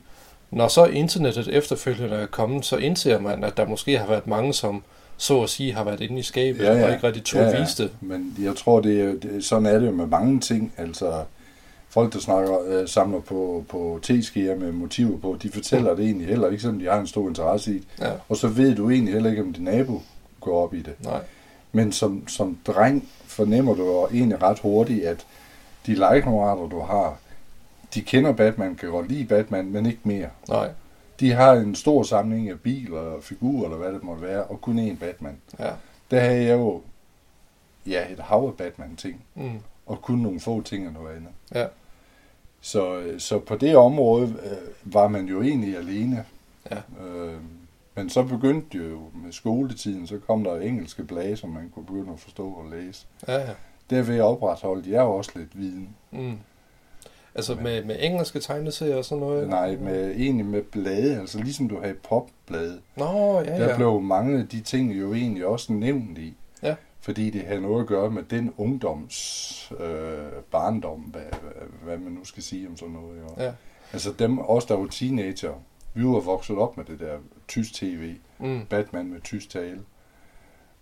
når 0.51 0.67
så 0.67 0.85
internettet 0.85 1.47
efterfølgende 1.47 2.15
er 2.15 2.25
kommet, 2.25 2.65
så 2.65 2.77
indser 2.77 3.19
man, 3.19 3.43
at 3.43 3.57
der 3.57 3.65
måske 3.65 3.97
har 3.97 4.07
været 4.07 4.27
mange, 4.27 4.53
som 4.53 4.83
så 5.19 5.43
at 5.43 5.49
sige 5.49 5.73
har 5.73 5.83
været 5.83 6.01
inde 6.01 6.19
i 6.19 6.23
skabet, 6.23 6.63
ja, 6.63 6.73
ja. 6.73 6.85
og 6.85 6.91
ikke 6.91 7.07
rigtig 7.07 7.23
to 7.23 7.39
ja, 7.39 7.49
ja. 7.49 7.59
viste. 7.59 7.89
Men 8.01 8.35
jeg 8.41 8.55
tror, 8.55 8.79
det 8.79 9.01
er, 9.01 9.13
det, 9.13 9.45
sådan 9.45 9.65
er 9.65 9.79
det 9.79 9.87
jo 9.87 9.91
med 9.91 10.05
mange 10.05 10.39
ting. 10.39 10.73
Altså, 10.77 11.23
folk, 11.89 12.13
der 12.13 12.19
snakker, 12.19 12.57
øh, 12.67 12.87
samler 12.87 13.19
på, 13.19 13.65
på 13.69 13.99
teskeer 14.01 14.55
med 14.55 14.71
motiver 14.71 15.17
på, 15.17 15.37
de 15.43 15.49
fortæller 15.51 15.95
det 15.95 16.05
egentlig 16.05 16.27
heller 16.27 16.49
ikke, 16.49 16.61
selvom 16.61 16.79
de 16.79 16.85
har 16.85 16.99
en 16.99 17.07
stor 17.07 17.27
interesse 17.27 17.71
i 17.71 17.73
det. 17.73 17.87
Ja. 17.99 18.11
Og 18.29 18.37
så 18.37 18.47
ved 18.47 18.75
du 18.75 18.89
egentlig 18.89 19.13
heller 19.13 19.29
ikke, 19.29 19.41
om 19.41 19.53
din 19.53 19.63
nabo 19.63 20.01
går 20.41 20.63
op 20.63 20.73
i 20.73 20.81
det. 20.81 20.93
Nej. 20.99 21.21
Men 21.71 21.91
som, 21.91 22.27
som 22.27 22.57
dreng 22.67 23.09
fornemmer 23.25 23.75
du 23.75 23.85
jo 23.85 24.07
egentlig 24.07 24.41
ret 24.41 24.59
hurtigt, 24.59 25.05
at 25.05 25.25
de 25.85 25.95
legekammerater, 25.95 26.67
du 26.67 26.79
har, 26.79 27.17
de 27.93 28.01
kender 28.01 28.31
Batman, 28.31 28.75
kan 28.75 28.89
godt 28.89 29.09
lide 29.09 29.25
Batman, 29.25 29.71
men 29.71 29.85
ikke 29.85 29.99
mere. 30.03 30.27
Nej. 30.49 30.69
De 31.19 31.31
har 31.31 31.53
en 31.53 31.75
stor 31.75 32.03
samling 32.03 32.49
af 32.49 32.59
biler, 32.59 33.21
figurer, 33.21 33.63
eller 33.63 33.77
hvad 33.77 33.93
det 33.93 34.03
måtte 34.03 34.21
være, 34.21 34.43
og 34.43 34.61
kun 34.61 34.79
én 34.91 34.95
Batman. 34.99 35.37
Ja. 35.59 35.71
Der 36.11 36.19
havde 36.19 36.43
jeg 36.43 36.57
jo 36.57 36.81
ja, 37.87 38.11
et 38.11 38.19
hav 38.19 38.45
af 38.47 38.53
Batman-ting, 38.53 39.23
Mm. 39.35 39.59
og 39.85 40.01
kun 40.01 40.17
nogle 40.19 40.39
få 40.39 40.61
ting 40.61 40.87
og 40.87 40.93
noget 40.93 41.15
andet. 41.15 41.31
Ja. 41.55 41.65
Så, 42.61 43.03
så 43.17 43.39
på 43.39 43.55
det 43.55 43.75
område 43.75 44.25
øh, 44.27 44.93
var 44.93 45.07
man 45.07 45.25
jo 45.25 45.41
egentlig 45.41 45.77
alene. 45.77 46.25
Ja. 46.71 46.77
Øh, 47.05 47.33
men 47.95 48.09
så 48.09 48.23
begyndte 48.23 48.77
det 48.79 48.89
jo 48.91 48.99
med 49.23 49.31
skoletiden, 49.31 50.07
så 50.07 50.19
kom 50.27 50.43
der 50.43 50.59
engelske 50.59 51.03
blade, 51.03 51.37
som 51.37 51.49
man 51.49 51.69
kunne 51.75 51.85
begynde 51.85 52.13
at 52.13 52.19
forstå 52.19 52.47
og 52.49 52.65
læse. 52.71 53.05
Ja, 53.27 53.37
ja. 53.37 53.49
Derved 53.89 54.19
opretholdt 54.21 54.87
jeg 54.87 55.01
jo 55.01 55.11
også 55.11 55.31
lidt 55.35 55.59
viden. 55.59 55.89
Mm. 56.11 56.37
Altså 57.35 57.55
med, 57.55 57.83
med 57.85 57.95
engelske 57.99 58.39
tegneserier 58.39 58.95
og 58.95 59.05
sådan 59.05 59.19
noget? 59.19 59.49
Nej, 59.49 59.75
med, 59.75 60.11
egentlig 60.15 60.45
med 60.45 60.61
blade, 60.61 61.19
altså 61.19 61.37
ligesom 61.39 61.69
du 61.69 61.79
havde 61.81 61.93
popblade. 61.93 62.79
Nå, 62.97 63.39
ja, 63.39 63.43
Der 63.59 63.69
ja. 63.69 63.75
blev 63.75 64.01
mange 64.01 64.39
af 64.39 64.47
de 64.47 64.61
ting 64.61 64.93
jo 64.99 65.13
egentlig 65.13 65.45
også 65.45 65.73
nævnt 65.73 66.17
i. 66.17 66.33
Ja. 66.63 66.75
Fordi 67.01 67.29
det 67.29 67.41
havde 67.41 67.61
noget 67.61 67.81
at 67.81 67.87
gøre 67.87 68.11
med 68.11 68.23
den 68.23 68.53
ungdoms 68.57 69.71
øh, 69.79 70.17
barndom, 70.51 70.99
hvad, 70.99 71.21
hvad, 71.83 71.97
man 71.97 72.11
nu 72.11 72.25
skal 72.25 72.43
sige 72.43 72.67
om 72.67 72.77
sådan 72.77 72.93
noget. 72.93 73.17
Jo. 73.21 73.43
Ja. 73.43 73.51
Altså 73.93 74.13
dem, 74.19 74.39
os 74.39 74.65
der 74.65 74.75
var 74.75 74.87
teenager, 74.87 75.53
vi 75.93 76.03
var 76.03 76.19
vokset 76.19 76.57
op 76.57 76.77
med 76.77 76.85
det 76.85 76.99
der 76.99 77.17
tysk 77.47 77.73
tv, 77.73 78.13
Mm. 78.39 78.61
Batman 78.69 79.07
med 79.11 79.21
tysk 79.21 79.49
tale. 79.49 79.79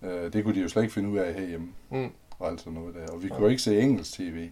Øh, 0.02 0.34
det 0.34 0.44
kunne 0.44 0.56
de 0.56 0.62
jo 0.62 0.68
slet 0.70 0.84
ikke 0.84 0.94
finde 0.94 1.10
ud 1.10 1.18
af 1.18 1.34
herhjemme, 1.34 1.68
Mm. 1.90 2.10
og 2.40 2.50
alt 2.50 2.60
sådan 2.60 2.74
noget 2.74 2.96
der. 2.96 3.14
Og 3.14 3.24
vi 3.24 3.28
kunne 3.30 3.42
jo 3.42 3.48
ikke 3.48 3.62
se 3.62 3.80
engelsk 3.82 4.14
tv. 4.14 4.48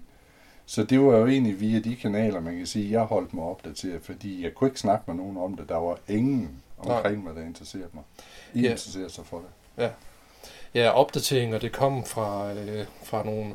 Så 0.65 0.84
det 0.84 1.00
var 1.01 1.17
jo 1.17 1.27
egentlig 1.27 1.60
via 1.60 1.79
de 1.79 1.95
kanaler, 1.95 2.39
man 2.39 2.57
kan 2.57 2.65
sige, 2.65 2.91
jeg 2.91 3.01
holdt 3.01 3.34
mig 3.34 3.43
opdateret, 3.43 4.01
fordi 4.03 4.43
jeg 4.43 4.53
kunne 4.53 4.67
ikke 4.67 4.79
snakke 4.79 5.03
med 5.07 5.15
nogen 5.15 5.38
om 5.38 5.55
det. 5.57 5.69
Der 5.69 5.75
var 5.77 5.98
ingen 6.07 6.50
omkring 6.77 7.24
mig, 7.24 7.36
der 7.36 7.41
interesserede 7.41 7.89
mig. 7.93 8.03
I 8.53 8.62
Ja. 8.62 8.69
interesserede 8.69 9.10
sig 9.10 9.25
for 9.25 9.38
det. 9.38 9.84
Ja. 9.84 9.89
Ja, 10.74 10.89
opdateringer, 10.91 11.57
det 11.60 11.72
kom 11.72 12.03
fra, 12.05 12.53
øh, 12.53 12.86
fra 13.03 13.24
nogle 13.25 13.53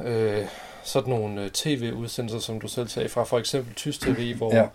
øh, 0.00 0.46
sådan 0.84 1.10
nogle 1.10 1.42
øh, 1.44 1.50
tv-udsendelser, 1.50 2.38
som 2.38 2.60
du 2.60 2.68
selv 2.68 2.88
sagde, 2.88 3.08
fra 3.08 3.24
for 3.24 3.38
eksempel 3.38 3.74
Tysk 3.74 4.00
TV, 4.00 4.34
hvor 4.36 4.54
Ja. 4.54 4.68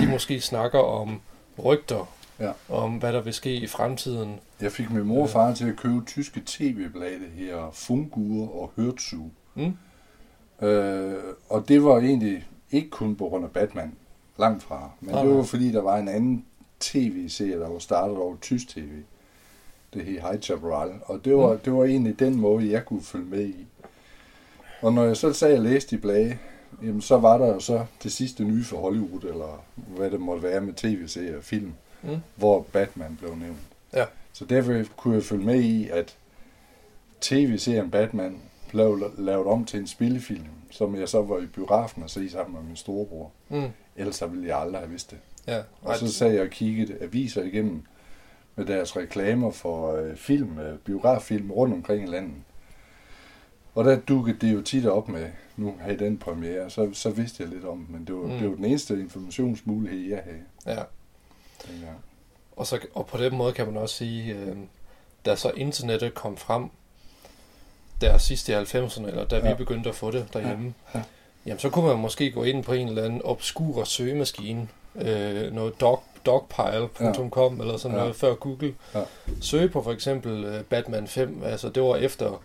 de 0.00 0.06
måske 0.10 0.40
snakker 0.40 0.78
om 0.78 1.20
rygter, 1.64 2.10
Ja. 2.40 2.52
om 2.68 2.92
hvad 2.96 3.12
der 3.12 3.20
vil 3.20 3.34
ske 3.34 3.54
i 3.54 3.66
fremtiden. 3.66 4.40
Jeg 4.60 4.72
fik 4.72 4.90
min 4.90 5.02
mor 5.04 5.22
og 5.22 5.30
far 5.30 5.54
til 5.54 5.68
at 5.68 5.76
købe 5.76 6.04
tyske 6.06 6.42
tv-blade 6.46 7.28
her, 7.36 7.70
Fungur 7.72 8.62
og 8.62 8.72
Hørtsu. 8.76 9.22
Mm. 9.54 9.76
Øh, 10.62 11.14
og 11.48 11.68
det 11.68 11.84
var 11.84 11.98
egentlig 11.98 12.46
ikke 12.70 12.90
kun 12.90 13.16
på 13.16 13.28
grund 13.28 13.44
af 13.44 13.50
Batman, 13.50 13.92
langt 14.38 14.62
fra. 14.62 14.90
Men 15.00 15.14
Nej, 15.14 15.24
det 15.24 15.34
var 15.34 15.42
fordi, 15.42 15.72
der 15.72 15.82
var 15.82 15.96
en 15.98 16.08
anden 16.08 16.44
tv-serie, 16.80 17.60
der 17.60 17.68
var 17.68 17.78
startet 17.78 18.16
over 18.16 18.36
tysk 18.40 18.68
tv. 18.68 18.88
Det 19.94 20.04
hed 20.04 20.20
High 20.20 20.40
Chaparral. 20.40 20.92
Og 21.04 21.24
det 21.24 21.36
var, 21.36 21.52
Mm. 21.52 21.58
det 21.58 21.72
var 21.72 21.84
egentlig 21.84 22.18
den 22.18 22.36
måde, 22.40 22.70
jeg 22.70 22.84
kunne 22.84 23.02
følge 23.02 23.24
med 23.26 23.44
i. 23.44 23.66
Og 24.82 24.92
når 24.92 25.04
jeg 25.04 25.16
så 25.16 25.32
sagde, 25.32 25.54
at 25.56 25.62
jeg 25.62 25.70
læste 25.72 25.96
i 25.96 25.98
blade, 25.98 26.38
jamen 26.82 27.00
så 27.00 27.18
var 27.18 27.38
der 27.38 27.46
jo 27.46 27.60
så 27.60 27.86
det 28.02 28.12
sidste 28.12 28.44
nye 28.44 28.64
for 28.64 28.76
Hollywood, 28.78 29.22
eller 29.22 29.64
hvad 29.76 30.10
det 30.10 30.20
måtte 30.20 30.42
være 30.42 30.60
med 30.60 30.72
tv-serier 30.74 31.36
og 31.36 31.44
film, 31.44 31.72
Mm. 32.02 32.16
hvor 32.36 32.66
Batman 32.72 33.16
blev 33.20 33.36
nævnt. 33.36 33.58
Ja. 33.92 34.04
Så 34.32 34.44
derfor 34.44 34.82
kunne 34.96 35.14
jeg 35.14 35.22
følge 35.24 35.44
med 35.44 35.60
i, 35.60 35.88
at 35.88 36.16
tv-serien 37.20 37.90
Batman 37.90 38.36
lavet, 38.74 39.12
lavet 39.18 39.46
om 39.46 39.64
til 39.64 39.80
en 39.80 39.86
spillefilm, 39.86 40.46
som 40.70 40.96
jeg 40.96 41.08
så 41.08 41.22
var 41.22 41.38
i 41.38 41.46
biografen 41.46 42.02
og 42.02 42.10
se 42.10 42.30
sammen 42.30 42.54
med 42.56 42.62
min 42.62 42.76
storebror. 42.76 43.30
Mm. 43.48 43.68
Ellers 43.96 44.16
så 44.16 44.26
ville 44.26 44.46
jeg 44.48 44.58
aldrig 44.58 44.80
have 44.80 44.90
vidst 44.90 45.10
det. 45.10 45.18
Ja, 45.46 45.62
Og 45.82 45.96
så 45.96 46.12
sad 46.12 46.32
jeg 46.32 46.42
og 46.42 46.48
kiggede 46.50 46.96
aviser 47.02 47.42
igennem 47.42 47.82
med 48.56 48.64
deres 48.66 48.96
reklamer 48.96 49.50
for 49.50 49.92
øh, 49.96 50.16
film, 50.16 50.58
øh, 50.58 50.78
biograffilm 50.78 51.50
rundt 51.50 51.74
omkring 51.74 52.02
i 52.08 52.10
landet. 52.10 52.34
Og 53.74 53.84
der 53.84 53.96
dukkede 54.00 54.38
det 54.46 54.54
jo 54.54 54.62
tit 54.62 54.86
op 54.86 55.08
med, 55.08 55.26
nu 55.56 55.74
havde 55.80 55.98
den 55.98 56.18
premiere, 56.18 56.70
så, 56.70 56.90
så 56.92 57.10
vidste 57.10 57.42
jeg 57.42 57.52
lidt 57.52 57.64
om 57.64 57.86
men 57.90 58.04
det 58.04 58.14
var, 58.14 58.22
Mm. 58.22 58.28
det 58.30 58.48
var 58.50 58.56
den 58.56 58.64
eneste 58.64 59.00
informationsmulighed, 59.00 60.00
jeg 60.08 60.22
havde 60.24 60.42
ja. 60.78 60.82
dengang. 61.72 61.96
Og, 62.56 62.66
så, 62.66 62.78
og 62.94 63.06
på 63.06 63.18
den 63.18 63.36
måde 63.36 63.52
kan 63.52 63.66
man 63.66 63.76
også 63.76 63.94
sige, 63.94 64.34
øh, 64.34 64.56
da 65.26 65.36
så 65.36 65.50
internettet 65.50 66.14
kom 66.14 66.36
frem, 66.36 66.64
der 68.00 68.18
sidst 68.18 68.48
i 68.48 68.52
90'erne, 68.52 69.06
eller 69.08 69.24
da 69.24 69.36
ja. 69.36 69.42
vi 69.42 69.48
Ja. 69.48 69.54
begyndte 69.54 69.88
at 69.88 69.94
få 69.94 70.10
det 70.10 70.26
derhjemme, 70.32 70.74
ja. 70.94 70.98
Ja. 70.98 71.04
jamen 71.46 71.58
så 71.58 71.70
kunne 71.70 71.86
man 71.86 71.98
måske 71.98 72.30
gå 72.30 72.42
ind 72.44 72.64
på 72.64 72.72
en 72.72 72.88
eller 72.88 73.04
anden 73.04 73.20
obskur 73.24 73.84
søgemaskine, 73.84 74.68
øh, 74.96 75.52
noget 75.52 75.80
dog, 75.80 76.02
dogpile.com 76.26 77.60
eller 77.60 77.76
sådan 77.76 77.96
Ja. 77.96 78.00
noget 78.00 78.16
før 78.16 78.34
Google. 78.34 78.74
Ja. 78.94 79.00
Søge 79.40 79.68
på 79.68 79.82
for 79.82 79.92
eksempel 79.92 80.44
øh, 80.44 80.62
Batman 80.64 81.06
5, 81.08 81.42
altså 81.44 81.68
det 81.68 81.82
var 81.82 81.96
efter, 81.96 82.42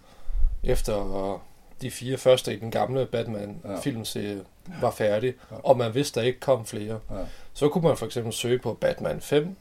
efter 0.63 1.41
de 1.82 1.91
fire 1.91 2.18
første 2.18 2.53
i 2.53 2.60
den 2.60 2.72
gamle 2.72 3.06
Batman-filmserie 3.06 4.41
var 4.82 4.91
færdig, 4.91 5.34
Ja. 5.51 5.56
og 5.63 5.77
man 5.77 5.96
vidste, 5.96 6.20
der 6.20 6.25
ikke 6.25 6.39
kom 6.39 6.65
flere. 6.65 7.00
Ja. 7.12 7.15
Så 7.53 7.70
kunne 7.70 7.84
man 7.88 7.98
for 7.98 8.06
eksempel 8.06 8.34
søge 8.34 8.60
på 8.60 8.74
Batman 8.74 9.22
5, 9.22 9.56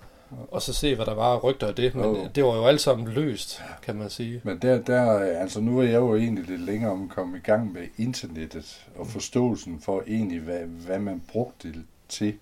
og 0.51 0.63
så 0.63 0.73
se, 0.73 0.95
hvad 0.95 1.07
der 1.07 1.15
var 1.15 1.39
rygter 1.39 1.67
af 1.67 1.75
det. 1.75 1.95
Men 1.95 2.05
Jo. 2.05 2.29
det 2.35 2.45
var 2.45 2.57
jo 2.57 2.67
alt 2.67 2.81
sammen 2.81 3.09
løst, 3.09 3.63
kan 3.83 3.97
man 3.97 4.11
sige. 4.11 4.41
Men 4.45 4.59
der, 4.59 4.83
der, 4.83 5.19
altså 5.19 5.61
nu 5.61 5.79
er 5.79 5.83
jeg 5.83 5.95
jo 5.95 6.17
egentlig 6.17 6.45
lidt 6.45 6.61
længere 6.61 6.93
om 6.93 7.03
at 7.03 7.09
komme 7.11 7.37
i 7.37 7.41
gang 7.41 7.73
med 7.73 7.83
internettet 7.99 8.87
og 8.97 9.07
forståelsen 9.07 9.81
for 9.81 10.03
egentlig, 10.07 10.41
hvad, 10.41 10.61
hvad 10.61 10.99
man 10.99 11.23
brugte 11.33 11.69
det 11.69 11.85
til. 12.09 12.35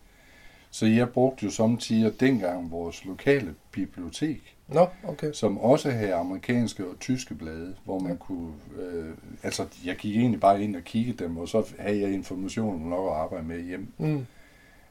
Så 0.70 0.86
jeg 0.86 1.08
brugte 1.08 1.44
jo 1.44 1.50
samtidig 1.50 2.20
dengang 2.20 2.70
vores 2.70 3.04
lokale 3.04 3.54
bibliotek, 3.72 4.56
Nå, 4.68 4.86
okay. 5.04 5.32
som 5.32 5.58
også 5.58 5.90
havde 5.90 6.14
amerikanske 6.14 6.86
og 6.86 6.98
tyske 7.00 7.34
blade, 7.34 7.74
hvor 7.84 7.98
man 7.98 8.16
kunne, 8.16 8.52
øh, 8.80 9.10
altså 9.42 9.66
jeg 9.84 9.96
gik 9.96 10.16
egentlig 10.16 10.40
bare 10.40 10.62
ind 10.62 10.76
og 10.76 10.82
kiggede 10.82 11.24
dem, 11.24 11.36
og 11.36 11.48
så 11.48 11.62
havde 11.78 12.00
jeg 12.00 12.12
information 12.12 12.88
nok 12.88 13.08
at 13.10 13.16
arbejde 13.16 13.46
med 13.46 13.62
hjem. 13.62 13.88
Mm. 13.98 14.26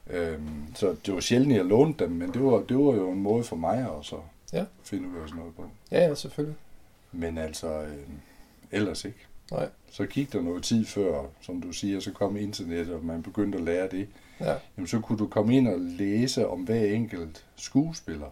Øhm, 0.09 0.75
så 0.75 0.95
det 1.05 1.13
var 1.13 1.19
sjældent, 1.19 1.53
jeg 1.55 1.65
lånte 1.65 2.03
dem, 2.05 2.13
men 2.13 2.33
det 2.33 2.43
var, 2.43 2.57
det 2.59 2.77
var 2.77 2.83
jo 2.95 3.11
en 3.11 3.21
måde 3.21 3.43
for 3.43 3.55
mig 3.55 3.89
også 3.89 4.15
at 4.15 4.21
Ja. 4.53 4.65
finde 4.83 5.07
ud 5.09 5.15
af 5.21 5.27
sådan 5.27 5.39
noget 5.39 5.55
på. 5.55 5.63
Ja, 5.91 6.07
ja, 6.07 6.15
selvfølgelig. 6.15 6.57
Men 7.11 7.37
altså, 7.37 7.81
øh, 7.81 7.97
ellers 8.71 9.05
ikke. 9.05 9.17
Nej. 9.51 9.69
Så 9.91 10.05
gik 10.05 10.33
der 10.33 10.41
noget 10.41 10.63
tid 10.63 10.85
før, 10.85 11.23
som 11.41 11.61
du 11.61 11.71
siger, 11.71 11.99
så 11.99 12.11
kom 12.11 12.37
internet, 12.37 12.89
og 12.89 13.05
man 13.05 13.23
begyndte 13.23 13.57
at 13.57 13.63
lære 13.63 13.87
det. 13.91 14.07
Ja. 14.39 14.55
Jamen, 14.77 14.87
så 14.87 14.99
kunne 14.99 15.17
du 15.17 15.27
komme 15.27 15.55
ind 15.57 15.67
og 15.67 15.79
læse 15.79 16.47
om 16.47 16.59
hver 16.63 16.85
enkelt 16.85 17.45
skuespiller. 17.55 18.31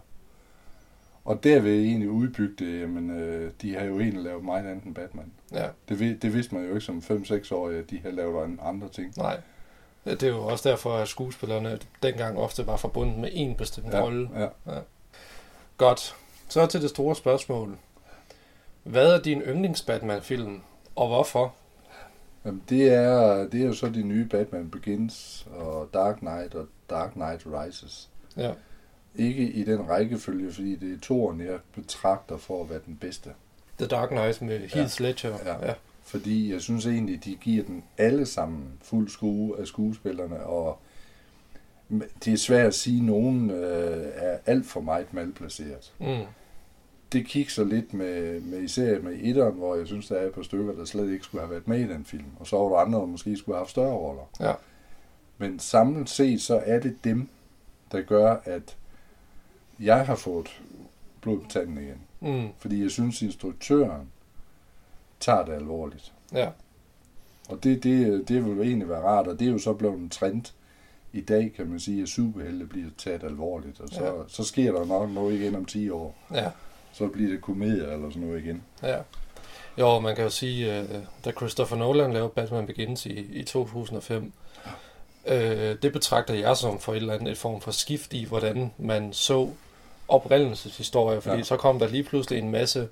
Og 1.24 1.44
der 1.44 1.60
vil 1.60 1.72
jeg 1.72 1.82
egentlig 1.82 2.10
udbygge 2.10 2.54
det, 2.64 2.80
jamen, 2.80 3.10
øh, 3.10 3.52
de 3.62 3.74
har 3.74 3.84
jo 3.84 4.00
egentlig 4.00 4.22
lavet 4.22 4.44
meget 4.44 4.66
andet 4.66 4.84
end 4.84 4.94
Batman. 4.94 5.32
Ja, 5.52 5.66
Det, 5.88 6.22
det 6.22 6.34
vidste 6.34 6.54
man 6.54 6.64
jo 6.64 6.70
ikke 6.70 6.80
som 6.80 6.98
5-6 6.98 7.52
år, 7.54 7.68
at 7.68 7.90
de 7.90 7.98
har 7.98 8.10
lavet 8.10 8.44
an- 8.44 8.58
andre 8.62 8.88
ting. 8.88 9.12
nej. 9.16 9.40
Det 10.04 10.22
er 10.22 10.28
jo 10.28 10.46
også 10.46 10.68
derfor, 10.68 10.94
at 10.96 11.08
skuespillerne 11.08 11.78
dengang 12.02 12.38
ofte 12.38 12.66
var 12.66 12.76
forbundet 12.76 13.18
med 13.18 13.28
en 13.32 13.54
bestemt 13.54 13.92
Ja, 13.92 14.00
rolle. 14.02 14.30
ja. 14.66 14.78
Godt. 15.76 16.16
Så 16.48 16.66
til 16.66 16.82
det 16.82 16.90
store 16.90 17.16
spørgsmål. 17.16 17.78
Hvad 18.82 19.14
er 19.14 19.20
din 19.22 19.40
yndlings 19.40 19.82
Batman-film, 19.82 20.60
og 20.96 21.08
hvorfor? 21.08 21.54
Jamen, 22.44 22.62
det, 22.68 22.92
er, 22.94 23.48
det 23.48 23.60
er 23.62 23.66
jo 23.66 23.72
så 23.74 23.88
de 23.88 24.02
nye 24.02 24.24
Batman 24.28 24.70
Begins 24.70 25.46
og 25.56 25.88
Dark 25.94 26.16
Knight 26.18 26.54
og 26.54 26.66
Dark 26.90 27.12
Knight 27.12 27.42
Rises. 27.46 28.08
Ja, 28.36 28.52
Ikke 29.14 29.42
i 29.42 29.64
den 29.64 29.88
rækkefølge, 29.88 30.52
fordi 30.52 30.76
det 30.76 30.92
er 30.94 31.00
toren, 31.00 31.40
jeg 31.40 31.58
betragter 31.74 32.36
for 32.36 32.62
at 32.62 32.70
være 32.70 32.80
den 32.86 32.96
bedste. 32.96 33.30
The 33.78 33.86
Dark 33.86 34.08
Knight 34.08 34.42
med 34.42 34.58
Heath 34.68 35.00
Ledger. 35.00 35.36
Ja. 35.44 35.66
ja. 35.66 35.74
Fordi 36.04 36.52
jeg 36.52 36.60
synes 36.60 36.86
egentlig, 36.86 37.24
de 37.24 37.34
giver 37.34 37.64
den 37.64 37.84
alle 37.98 38.26
sammen 38.26 38.64
fuld 38.82 39.08
skrue 39.08 39.60
af 39.60 39.66
skuespillerne, 39.66 40.40
og 40.40 40.78
det 42.24 42.32
er 42.32 42.36
svært 42.36 42.66
at 42.66 42.74
sige, 42.74 42.98
at 42.98 43.04
nogen 43.04 43.50
øh, 43.50 44.06
er 44.14 44.38
alt 44.46 44.66
for 44.66 44.80
meget 44.80 45.14
malplaceret. 45.14 45.94
Mm. 46.00 46.26
Det 47.12 47.26
kigger 47.26 47.64
lidt 47.64 47.94
med, 47.94 48.40
med 48.40 48.62
især 48.62 49.00
med 49.00 49.18
etteren, 49.20 49.54
hvor 49.54 49.76
jeg 49.76 49.86
synes, 49.86 50.08
der 50.08 50.16
er 50.16 50.26
et 50.26 50.34
par 50.34 50.42
stykker, 50.42 50.72
der 50.72 50.84
slet 50.84 51.12
ikke 51.12 51.24
skulle 51.24 51.42
have 51.42 51.50
været 51.50 51.68
med 51.68 51.80
i 51.80 51.88
den 51.88 52.04
film. 52.04 52.24
Og 52.40 52.46
så 52.46 52.56
var 52.56 52.68
der 52.68 52.76
andre, 52.76 52.98
der 52.98 53.06
måske 53.06 53.36
skulle 53.36 53.56
have 53.56 53.60
haft 53.60 53.70
større 53.70 53.94
roller. 53.94 54.30
Ja. 54.40 54.52
Men 55.38 55.58
samlet 55.58 56.08
set, 56.08 56.42
så 56.42 56.62
er 56.66 56.80
det 56.80 56.96
dem, 57.04 57.28
der 57.92 58.00
gør, 58.02 58.36
at 58.44 58.76
jeg 59.80 60.06
har 60.06 60.14
fået 60.14 60.60
blod 61.20 61.40
på 61.40 61.46
tanden 61.48 61.78
igen. 61.78 62.00
Mm. 62.20 62.48
Fordi 62.58 62.82
jeg 62.82 62.90
synes, 62.90 63.22
instruktøren 63.22 64.08
tager 65.24 65.44
det 65.44 65.52
alvorligt. 65.52 66.12
Ja. 66.32 66.48
Og 67.48 67.64
det, 67.64 67.82
det, 67.82 68.28
det 68.28 68.44
vil 68.44 68.66
egentlig 68.68 68.88
være 68.88 69.02
rart, 69.02 69.26
og 69.26 69.38
det 69.38 69.48
er 69.48 69.52
jo 69.52 69.58
så 69.58 69.72
blevet 69.72 69.98
en 69.98 70.10
trend 70.10 70.42
i 71.12 71.20
dag, 71.20 71.52
kan 71.56 71.66
man 71.66 71.80
sige, 71.80 72.02
at 72.02 72.08
superhelte 72.08 72.66
bliver 72.66 72.88
taget 72.98 73.22
alvorligt. 73.24 73.80
Og 73.80 73.88
så, 73.88 74.04
Ja. 74.04 74.10
så 74.28 74.44
sker 74.44 74.72
der 74.72 74.84
nok 74.84 75.10
noget 75.10 75.34
igen 75.40 75.54
om 75.54 75.64
10 75.64 75.90
år. 75.90 76.16
Ja. 76.34 76.50
Så 76.92 77.06
bliver 77.06 77.30
det 77.30 77.40
komedier 77.42 77.90
eller 77.92 78.10
sådan 78.10 78.22
noget 78.28 78.44
igen. 78.44 78.62
Ja. 78.82 78.96
Jo, 79.78 79.98
man 79.98 80.14
kan 80.14 80.24
jo 80.24 80.30
sige, 80.30 80.78
øh, 80.80 80.84
da 81.24 81.30
Christopher 81.30 81.76
Nolan 81.76 82.12
lavede 82.12 82.28
Batman 82.28 82.66
Begins 82.66 83.06
i, 83.06 83.12
i 83.12 83.42
2005, 83.42 84.32
øh, 85.26 85.36
det 85.82 85.92
betragter 85.92 86.34
jeg 86.34 86.56
som 86.56 86.78
for 86.80 86.92
et 86.92 86.96
eller 86.96 87.14
andet 87.14 87.30
et 87.32 87.38
form 87.38 87.60
for 87.60 87.70
skift 87.70 88.12
i, 88.12 88.24
hvordan 88.24 88.72
man 88.78 89.12
så 89.12 89.50
oprindelseshistorier, 90.08 91.20
fordi 91.20 91.36
ja. 91.36 91.42
Så 91.42 91.56
kom 91.56 91.78
der 91.78 91.88
lige 91.88 92.02
pludselig 92.02 92.38
en 92.38 92.50
masse 92.50 92.88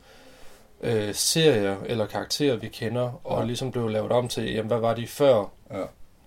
øh, 0.83 1.15
serier 1.15 1.77
eller 1.87 2.07
karakterer, 2.07 2.57
vi 2.57 2.69
kender, 2.69 3.21
og 3.25 3.41
Ja. 3.41 3.47
ligesom 3.47 3.73
blev 3.73 3.89
lavet 3.89 4.13
om 4.13 4.29
til, 4.29 4.53
jamen 4.53 4.67
hvad 4.69 4.79
var 4.79 4.95
de 4.95 5.07
før, 5.07 5.45
Ja. 5.71 5.83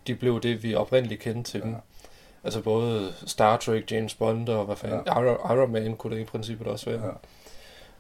de 0.08 0.16
blev 0.16 0.42
det, 0.42 0.64
vi 0.64 0.76
oprindeligt 0.76 1.22
kendte 1.22 1.52
til 1.52 1.60
Ja. 1.60 1.66
dem. 1.66 1.76
Altså 2.44 2.62
både 2.62 3.14
Star 3.26 3.58
Trek, 3.58 3.92
James 3.92 4.16
Bond 4.16 4.50
og 4.50 4.66
hvad 4.66 4.76
fanden, 4.76 5.00
ja. 5.06 5.20
Iron, 5.22 5.58
Iron 5.58 5.72
Man 5.72 5.96
kunne 5.96 6.16
det 6.16 6.22
i 6.22 6.26
princippet 6.26 6.68
også 6.68 6.90
være. 6.90 7.14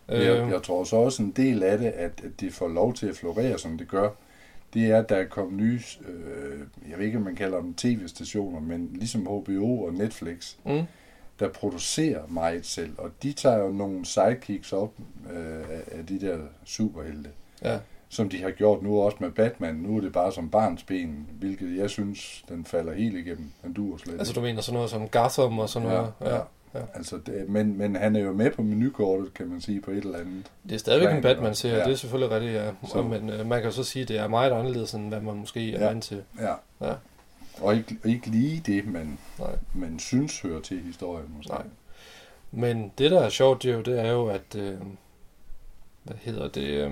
Ja. 0.10 0.16
Øh, 0.20 0.26
Jeg, 0.26 0.52
jeg 0.52 0.64
tror 0.64 0.84
så 0.84 0.96
også 0.96 1.24
en 1.24 1.32
del 1.32 1.64
af 1.64 1.78
det, 1.78 1.86
at, 1.88 2.12
at 2.24 2.40
de 2.40 2.52
får 2.52 2.68
lov 2.68 2.94
til 2.94 3.08
at 3.08 3.16
florere, 3.16 3.60
som 3.60 3.78
det 3.78 3.88
gør, 3.88 4.10
det 4.74 4.86
er, 4.92 5.00
at 5.00 5.10
der 5.10 5.16
er 5.16 5.26
kommet 5.26 5.54
nye, 5.64 5.80
øh, 6.08 6.60
jeg 6.90 6.98
ved 7.00 7.06
ikke, 7.06 7.18
om 7.18 7.24
man 7.24 7.36
kalder 7.36 7.62
dem 7.62 7.74
tv-stationer, 7.74 8.60
men 8.60 8.90
ligesom 8.94 9.22
HBO 9.28 9.84
og 9.84 9.94
Netflix, 9.94 10.54
Mm. 10.66 10.82
Der 11.40 11.48
producerer 11.50 12.22
meget 12.28 12.66
selv, 12.66 12.92
og 12.98 13.12
de 13.24 13.34
tager 13.34 13.58
jo 13.58 13.70
nogle 13.72 14.06
sidekicks 14.06 14.74
op 14.74 14.92
øh, 15.34 15.60
af- 15.92 16.06
de 16.10 16.20
der 16.22 16.38
superhelte. 16.66 17.30
Ja. 17.64 17.80
som 18.10 18.30
de 18.30 18.42
har 18.44 18.52
gjort 18.52 18.84
nu 18.84 19.02
også 19.02 19.18
med 19.20 19.32
Batman. 19.32 19.76
Nu 19.76 19.98
er 19.98 20.02
det 20.02 20.12
bare 20.14 20.32
som 20.32 20.50
barns 20.50 20.84
ben, 20.84 21.28
hvilket 21.40 21.78
jeg 21.78 21.90
synes, 21.90 22.46
den 22.50 22.66
falder 22.66 22.94
helt 22.94 23.18
igennem. 23.18 23.52
Den 23.64 23.74
duer 23.74 23.98
slet 23.98 24.14
Altså 24.20 24.34
du 24.34 24.42
mener 24.42 24.62
sådan 24.62 24.74
noget 24.76 24.90
som 24.90 25.08
Gotham 25.08 25.60
og 25.60 25.70
sådan 25.70 25.88
noget? 25.88 26.14
ja, 26.22 26.30
ja. 26.36 26.42
ja. 26.76 26.80
Altså, 26.94 27.18
det, 27.26 27.50
men, 27.50 27.78
men 27.78 27.96
han 27.96 28.16
er 28.16 28.20
jo 28.20 28.34
med 28.34 28.52
på 28.52 28.62
menukortet, 28.62 29.34
kan 29.34 29.48
man 29.48 29.62
sige, 29.62 29.82
på 29.82 29.92
et 29.92 29.98
eller 29.98 30.18
andet. 30.20 30.52
Det 30.64 30.72
er 30.72 30.78
stadigvæk 30.80 31.16
en 31.16 31.22
plan, 31.22 31.36
Batman-serie, 31.36 31.76
ja. 31.76 31.80
ja. 31.82 31.86
det 31.88 31.94
er 31.94 31.98
selvfølgelig 31.98 32.36
rigtigt, 32.36 32.54
ja. 32.54 32.66
Så- 32.84 32.92
Så. 32.92 33.02
Men 33.02 33.30
øh, 33.30 33.46
man 33.48 33.60
kan 33.62 33.70
jo 33.70 33.76
så 33.76 33.84
sige, 33.84 34.04
at 34.04 34.08
det 34.08 34.18
er 34.20 34.28
meget 34.28 34.52
anderledes, 34.52 34.94
end 34.94 35.08
hvad 35.10 35.22
man 35.22 35.36
måske 35.36 35.74
er 35.76 35.80
Ja. 35.80 35.88
vant 35.88 36.04
til. 36.04 36.24
Ja. 36.42 36.54
Ja. 36.88 36.94
Og 37.62 37.76
ikke, 37.76 37.98
ikke 38.06 38.28
lige 38.28 38.60
det, 38.66 38.88
man, 38.88 39.18
Nej. 39.40 39.56
man 39.74 40.00
synes 40.00 40.42
hører 40.42 40.62
til 40.62 40.82
historien 40.82 41.34
måske. 41.38 41.52
Nej. 41.52 41.64
Men 42.52 42.92
det, 42.98 43.12
der 43.12 43.20
er 43.22 43.30
sjovt, 43.30 43.64
det 43.64 43.72
er 43.72 43.76
jo, 43.76 43.82
det 43.82 44.00
er 44.00 44.12
jo 44.12 44.28
at, 44.28 44.56
øh, 44.56 44.78
hvad 46.04 46.16
hedder 46.22 46.48
det, 46.48 46.68
øh, 46.68 46.92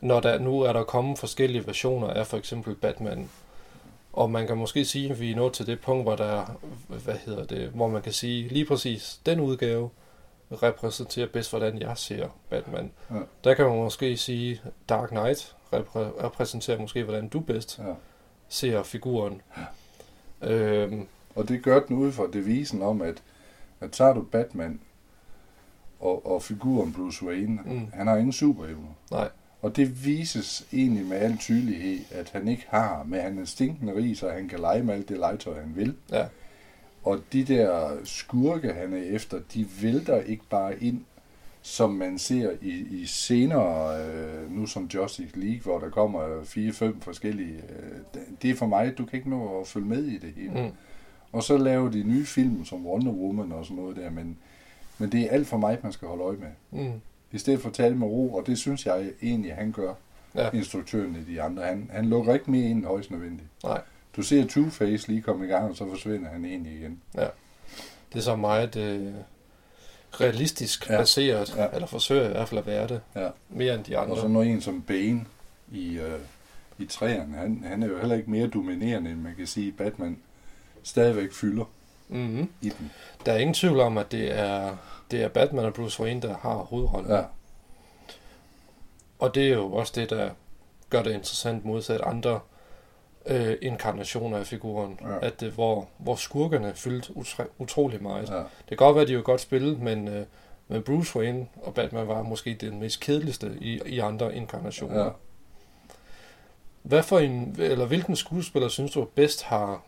når 0.00 0.20
der 0.20 0.38
nu 0.38 0.60
er 0.60 0.72
der 0.72 0.84
kommet 0.84 1.18
forskellige 1.18 1.66
versioner 1.66 2.06
af 2.08 2.26
for 2.26 2.36
eksempel 2.36 2.74
Batman, 2.74 3.30
og 4.12 4.30
man 4.30 4.46
kan 4.46 4.56
måske 4.56 4.84
sige, 4.84 5.10
at 5.10 5.20
vi 5.20 5.30
er 5.32 5.36
nået 5.36 5.52
til 5.52 5.66
det 5.66 5.80
punkt, 5.80 6.04
hvor 6.04 6.16
der, 6.16 6.58
hvad 6.88 7.14
hedder 7.14 7.44
det, 7.44 7.68
hvor 7.68 7.88
man 7.88 8.02
kan 8.02 8.12
sige 8.12 8.48
lige 8.48 8.64
præcis, 8.64 9.20
den 9.26 9.40
udgave 9.40 9.90
repræsenterer 10.52 11.26
bedst, 11.26 11.50
hvordan 11.50 11.78
jeg 11.78 11.98
ser 11.98 12.28
Batman. 12.50 12.90
Ja. 13.10 13.14
Der 13.44 13.54
kan 13.54 13.64
man 13.66 13.76
måske 13.76 14.16
sige, 14.16 14.60
Dark 14.88 15.08
Knight 15.08 15.54
repræ- 15.72 16.24
repræsenterer 16.24 16.78
måske, 16.80 17.02
hvordan 17.04 17.28
du 17.28 17.40
bedst 17.40 17.78
Ja. 17.78 17.92
Ser 18.48 18.82
figuren. 18.82 19.40
Øhm, 20.42 21.06
Og 21.34 21.48
det 21.48 21.62
gør 21.62 21.80
den 21.80 21.96
ud 21.96 22.12
fra 22.12 22.26
devisen 22.32 22.82
om, 22.82 23.02
at, 23.02 23.22
at 23.80 23.90
tager 23.92 24.14
du 24.14 24.22
Batman 24.22 24.80
og, 26.00 26.26
og 26.26 26.42
figuren 26.42 26.92
Bruce 26.92 27.26
Wayne, 27.26 27.60
Mm. 27.64 27.72
mm. 27.72 27.86
han 27.92 28.06
har 28.06 28.16
ingen 28.16 28.32
superevner. 28.32 28.94
nej, 29.10 29.28
Og 29.62 29.76
det 29.76 30.04
vises 30.04 30.66
egentlig 30.72 31.04
med 31.06 31.16
al 31.16 31.36
tydelighed, 31.38 31.98
at 32.10 32.30
han 32.30 32.48
ikke 32.48 32.64
har, 32.68 33.02
men 33.02 33.20
han 33.20 33.38
er 33.38 33.44
stinkende 33.44 33.94
rig, 33.94 34.16
så 34.16 34.30
han 34.30 34.48
kan 34.48 34.58
lege 34.58 34.82
med 34.82 34.94
alt 34.94 35.08
det 35.08 35.18
legetøj, 35.18 35.60
han 35.60 35.72
vil. 35.76 35.96
ja, 36.10 36.26
Og 37.02 37.20
de 37.32 37.44
der 37.44 37.96
skurke, 38.04 38.72
han 38.72 38.92
er 38.92 39.02
efter, 39.02 39.40
de 39.54 39.66
vælter 39.82 40.20
ikke 40.22 40.44
bare 40.50 40.82
ind 40.82 41.04
som 41.66 41.90
man 41.90 42.18
ser 42.18 42.50
i, 42.62 42.70
i 42.90 43.06
senere, 43.06 44.00
øh, 44.06 44.52
nu 44.52 44.66
som 44.66 44.84
Justice 44.94 45.38
League, 45.38 45.60
hvor 45.60 45.78
der 45.78 45.90
kommer 45.90 46.44
fire-fem 46.44 47.00
forskellige. 47.00 47.54
Øh, 47.56 48.20
det 48.42 48.50
er 48.50 48.54
for 48.54 48.66
mig, 48.66 48.98
du 48.98 49.04
kan 49.06 49.16
ikke 49.16 49.30
nå 49.30 49.60
at 49.60 49.66
følge 49.66 49.86
med 49.86 50.04
i 50.04 50.18
det 50.18 50.32
hele. 50.36 50.62
Mm. 50.62 50.70
Og 51.32 51.42
så 51.42 51.56
laver 51.56 51.90
de 51.90 52.02
nye 52.02 52.26
film 52.26 52.64
som 52.64 52.86
Wonder 52.86 53.12
Woman 53.12 53.52
og 53.52 53.64
sådan 53.64 53.76
noget 53.76 53.96
der, 53.96 54.10
men, 54.10 54.36
men 54.98 55.12
det 55.12 55.20
er 55.20 55.30
alt 55.30 55.46
for 55.46 55.56
mig, 55.56 55.78
man 55.82 55.92
skal 55.92 56.08
holde 56.08 56.22
øje 56.24 56.36
med. 56.36 56.82
Mm. 56.84 57.00
I 57.32 57.38
stedet 57.38 57.60
for 57.60 57.68
at 57.68 57.74
tale 57.74 57.94
med 57.96 58.06
ro, 58.06 58.34
og 58.34 58.46
det 58.46 58.58
synes 58.58 58.86
jeg 58.86 59.10
egentlig, 59.22 59.54
han 59.54 59.72
gør, 59.72 59.94
Ja. 60.36 60.50
instruktøren 60.50 61.16
i 61.28 61.32
de 61.32 61.42
andre. 61.42 61.62
Han, 61.62 61.90
han 61.92 62.06
lukker 62.06 62.34
ikke 62.34 62.50
mere 62.50 62.70
ind 62.70 62.84
højst 62.84 63.10
nødvendigt. 63.10 63.48
Nej. 63.64 63.80
Du 64.16 64.22
ser 64.22 64.44
Two-Face 64.46 65.04
lige 65.08 65.22
komme 65.22 65.44
i 65.44 65.48
gang, 65.48 65.70
og 65.70 65.76
så 65.76 65.88
forsvinder 65.88 66.28
han 66.28 66.44
egentlig 66.44 66.72
igen. 66.72 67.00
Det 68.12 68.18
er 68.18 68.22
så 68.22 68.36
meget 68.36 68.76
øh, 68.76 69.12
realistisk 70.20 70.90
Ja. 70.90 70.96
baseret, 70.96 71.54
Ja. 71.56 71.66
eller 71.72 71.86
forsøger 71.86 72.24
i 72.28 72.30
hvert 72.32 72.48
fald 72.48 72.58
at 72.58 72.66
være 72.66 72.88
det, 72.88 73.00
Ja. 73.16 73.28
mere 73.48 73.74
end 73.74 73.84
de 73.84 73.98
andre. 73.98 74.12
Og 74.14 74.20
så 74.20 74.28
noget 74.28 74.48
en 74.50 74.60
som 74.60 74.82
Bane 74.82 75.24
i, 75.72 75.96
øh, 75.98 76.18
i 76.78 76.86
træerne. 76.86 77.36
Han, 77.36 77.64
han 77.66 77.82
er 77.82 77.86
jo 77.86 77.98
heller 77.98 78.16
ikke 78.16 78.30
mere 78.30 78.46
dominerende, 78.46 79.10
end 79.10 79.20
man 79.20 79.34
kan 79.36 79.46
sige, 79.46 79.72
Batman 79.72 80.18
stadigvæk 80.82 81.32
fylder 81.32 81.64
Mm-hmm. 82.08 82.48
i 82.62 82.68
den. 82.68 82.90
Der 83.26 83.32
er 83.32 83.38
ingen 83.38 83.54
tvivl 83.54 83.80
om, 83.80 83.98
at 83.98 84.12
det 84.12 84.38
er, 84.38 84.76
det 85.10 85.22
er 85.22 85.28
Batman 85.28 85.64
og 85.64 85.74
Bruce 85.74 86.02
Wayne, 86.02 86.22
der 86.22 86.36
har 86.36 86.54
hovedrollen. 86.54 87.10
Ja, 87.12 87.22
Og 89.18 89.34
det 89.34 89.44
er 89.48 89.54
jo 89.54 89.72
også 89.72 89.92
det, 89.96 90.10
der 90.10 90.30
gør 90.90 91.02
det 91.02 91.12
interessant 91.12 91.64
modsat 91.64 92.00
andre 92.00 92.40
øh, 93.26 93.56
inkarnationer 93.62 94.38
af 94.38 94.46
figuren. 94.46 94.98
Ja. 95.02 95.26
At 95.26 95.40
det, 95.40 95.52
hvor, 95.52 95.88
hvor 95.98 96.14
skurkerne 96.16 96.72
fyldte 96.74 97.16
utro, 97.16 97.42
utrolig 97.58 98.02
meget. 98.02 98.30
ja, 98.30 98.36
Det 98.36 98.46
kan 98.68 98.76
godt 98.76 98.94
være, 98.94 99.02
at 99.02 99.08
de 99.08 99.12
jo 99.12 99.22
godt 99.24 99.40
spillet, 99.40 99.80
men, 99.80 100.08
øh, 100.08 100.26
men 100.68 100.82
Bruce 100.82 101.18
Wayne 101.18 101.46
og 101.62 101.74
Batman 101.74 102.08
var 102.08 102.22
måske 102.22 102.54
den 102.60 102.80
mest 102.80 103.00
kedeligste 103.00 103.56
i, 103.60 103.80
i 103.86 103.98
andre 103.98 104.34
inkarnationer. 104.36 105.04
ja. 105.04 105.10
Hvad 106.82 107.02
for 107.02 107.18
en, 107.18 107.56
eller 107.58 107.86
hvilken 107.86 108.16
skuespiller 108.16 108.68
synes 108.68 108.92
du 108.92 109.04
bedst 109.04 109.42
har 109.42 109.82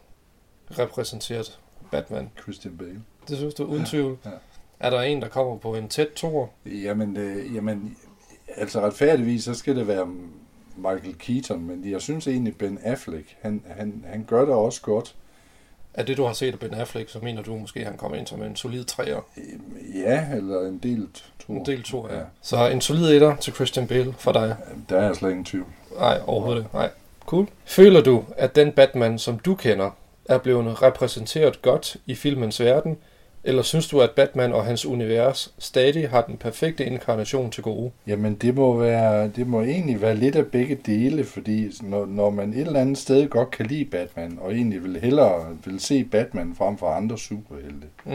repræsenteret 0.79 1.59
Batman? 1.91 2.31
Christian 2.43 2.77
Bale. 2.77 3.03
Det 3.29 3.37
synes 3.39 3.55
du 3.55 3.65
uden 3.65 3.85
tvivl. 3.85 4.19
ja. 4.25 4.31
Er 4.81 4.91
der 4.91 5.01
en, 5.01 5.23
der 5.23 5.29
kommer 5.29 5.57
på 5.59 5.75
en 5.75 5.89
tæt 5.89 6.09
tor? 6.17 6.51
Jamen, 6.67 7.17
øh, 7.17 7.55
jamen, 7.55 7.97
altså 8.57 8.81
retfærdigvis, 8.81 9.45
så 9.45 9.55
skal 9.55 9.77
det 9.77 9.87
være 9.89 10.07
Michael 10.77 11.15
Keaton, 11.19 11.65
men 11.65 11.91
jeg 11.91 12.01
synes 12.01 12.27
egentlig, 12.27 12.57
Ben 12.57 12.79
Affleck, 12.83 13.37
han, 13.41 13.63
han, 13.77 14.05
han 14.07 14.25
gør 14.29 14.45
det 14.45 14.55
også 14.55 14.83
godt. 14.83 15.15
Er 15.95 16.03
det, 16.03 16.17
du 16.17 16.25
har 16.25 16.33
set 16.33 16.53
af 16.53 16.59
Ben 16.59 16.75
Affleck, 16.75 17.11
så 17.11 17.19
mener 17.23 17.43
du 17.43 17.57
måske, 17.57 17.81
at 17.81 17.87
han 17.87 17.97
kommer 17.97 18.17
ind 18.17 18.27
som 18.27 18.43
en 18.43 18.57
solid 18.57 18.85
træer? 18.85 19.21
Ja, 19.95 20.27
eller 20.37 20.61
en 20.61 20.79
del 20.79 21.09
to. 21.47 21.53
En 21.53 21.67
del 21.67 21.83
to, 21.83 22.09
ja. 22.09 22.17
Ja. 22.17 22.23
Så 22.43 22.69
en 22.69 22.81
solid 22.81 23.11
etter 23.11 23.37
til 23.37 23.53
Christian 23.53 23.87
Bale 23.87 24.15
for 24.19 24.33
dig? 24.33 24.57
Der 24.89 24.99
er 24.99 25.13
slet 25.13 25.31
ingen 25.31 25.45
tvivl. 25.45 25.67
Nej, 25.99 26.21
overhovedet 26.27 26.61
ikke. 26.61 26.71
Nej. 26.75 26.91
Cool. 27.27 27.49
Føler 27.65 28.01
du, 28.01 28.25
at 28.37 28.57
den 28.57 28.73
Batman, 28.73 29.19
som 29.19 29.39
du 29.39 29.55
kender, 29.55 29.91
er 30.25 30.39
blevet 30.39 30.83
repræsenteret 30.83 31.63
godt 31.63 31.97
i 32.07 32.15
filmens 32.15 32.61
verden, 32.61 32.99
eller 33.47 33.63
synes 33.63 33.89
du, 33.89 34.01
at 34.01 34.11
Batman 34.11 34.53
og 34.53 34.65
hans 34.65 34.87
univers 34.87 35.55
stadig 35.59 36.09
har 36.11 36.23
den 36.23 36.37
perfekte 36.37 36.85
inkarnation 36.85 37.51
til 37.51 37.63
gode? 37.63 37.91
Jamen, 38.07 38.35
det 38.35 38.55
må, 38.55 38.77
være, 38.77 39.29
det 39.29 39.47
må 39.47 39.63
egentlig 39.63 40.01
være 40.01 40.15
lidt 40.17 40.37
af 40.37 40.47
begge 40.47 40.75
dele, 40.87 41.25
fordi 41.25 41.71
når, 41.83 42.07
når 42.07 42.31
man 42.31 42.53
et 42.53 42.61
eller 42.61 42.81
andet 42.81 42.99
sted 42.99 43.29
godt 43.29 43.51
kan 43.51 43.67
lide 43.67 43.85
Batman, 43.85 44.39
og 44.41 44.53
egentlig 44.55 44.83
vil 44.85 45.01
hellere 45.01 45.57
vil 45.65 45.81
se 45.81 46.05
Batman 46.05 46.55
frem 46.55 46.79
for 46.79 46.87
andre 46.89 47.19
superhelte, 47.19 47.87
Mm. 48.05 48.13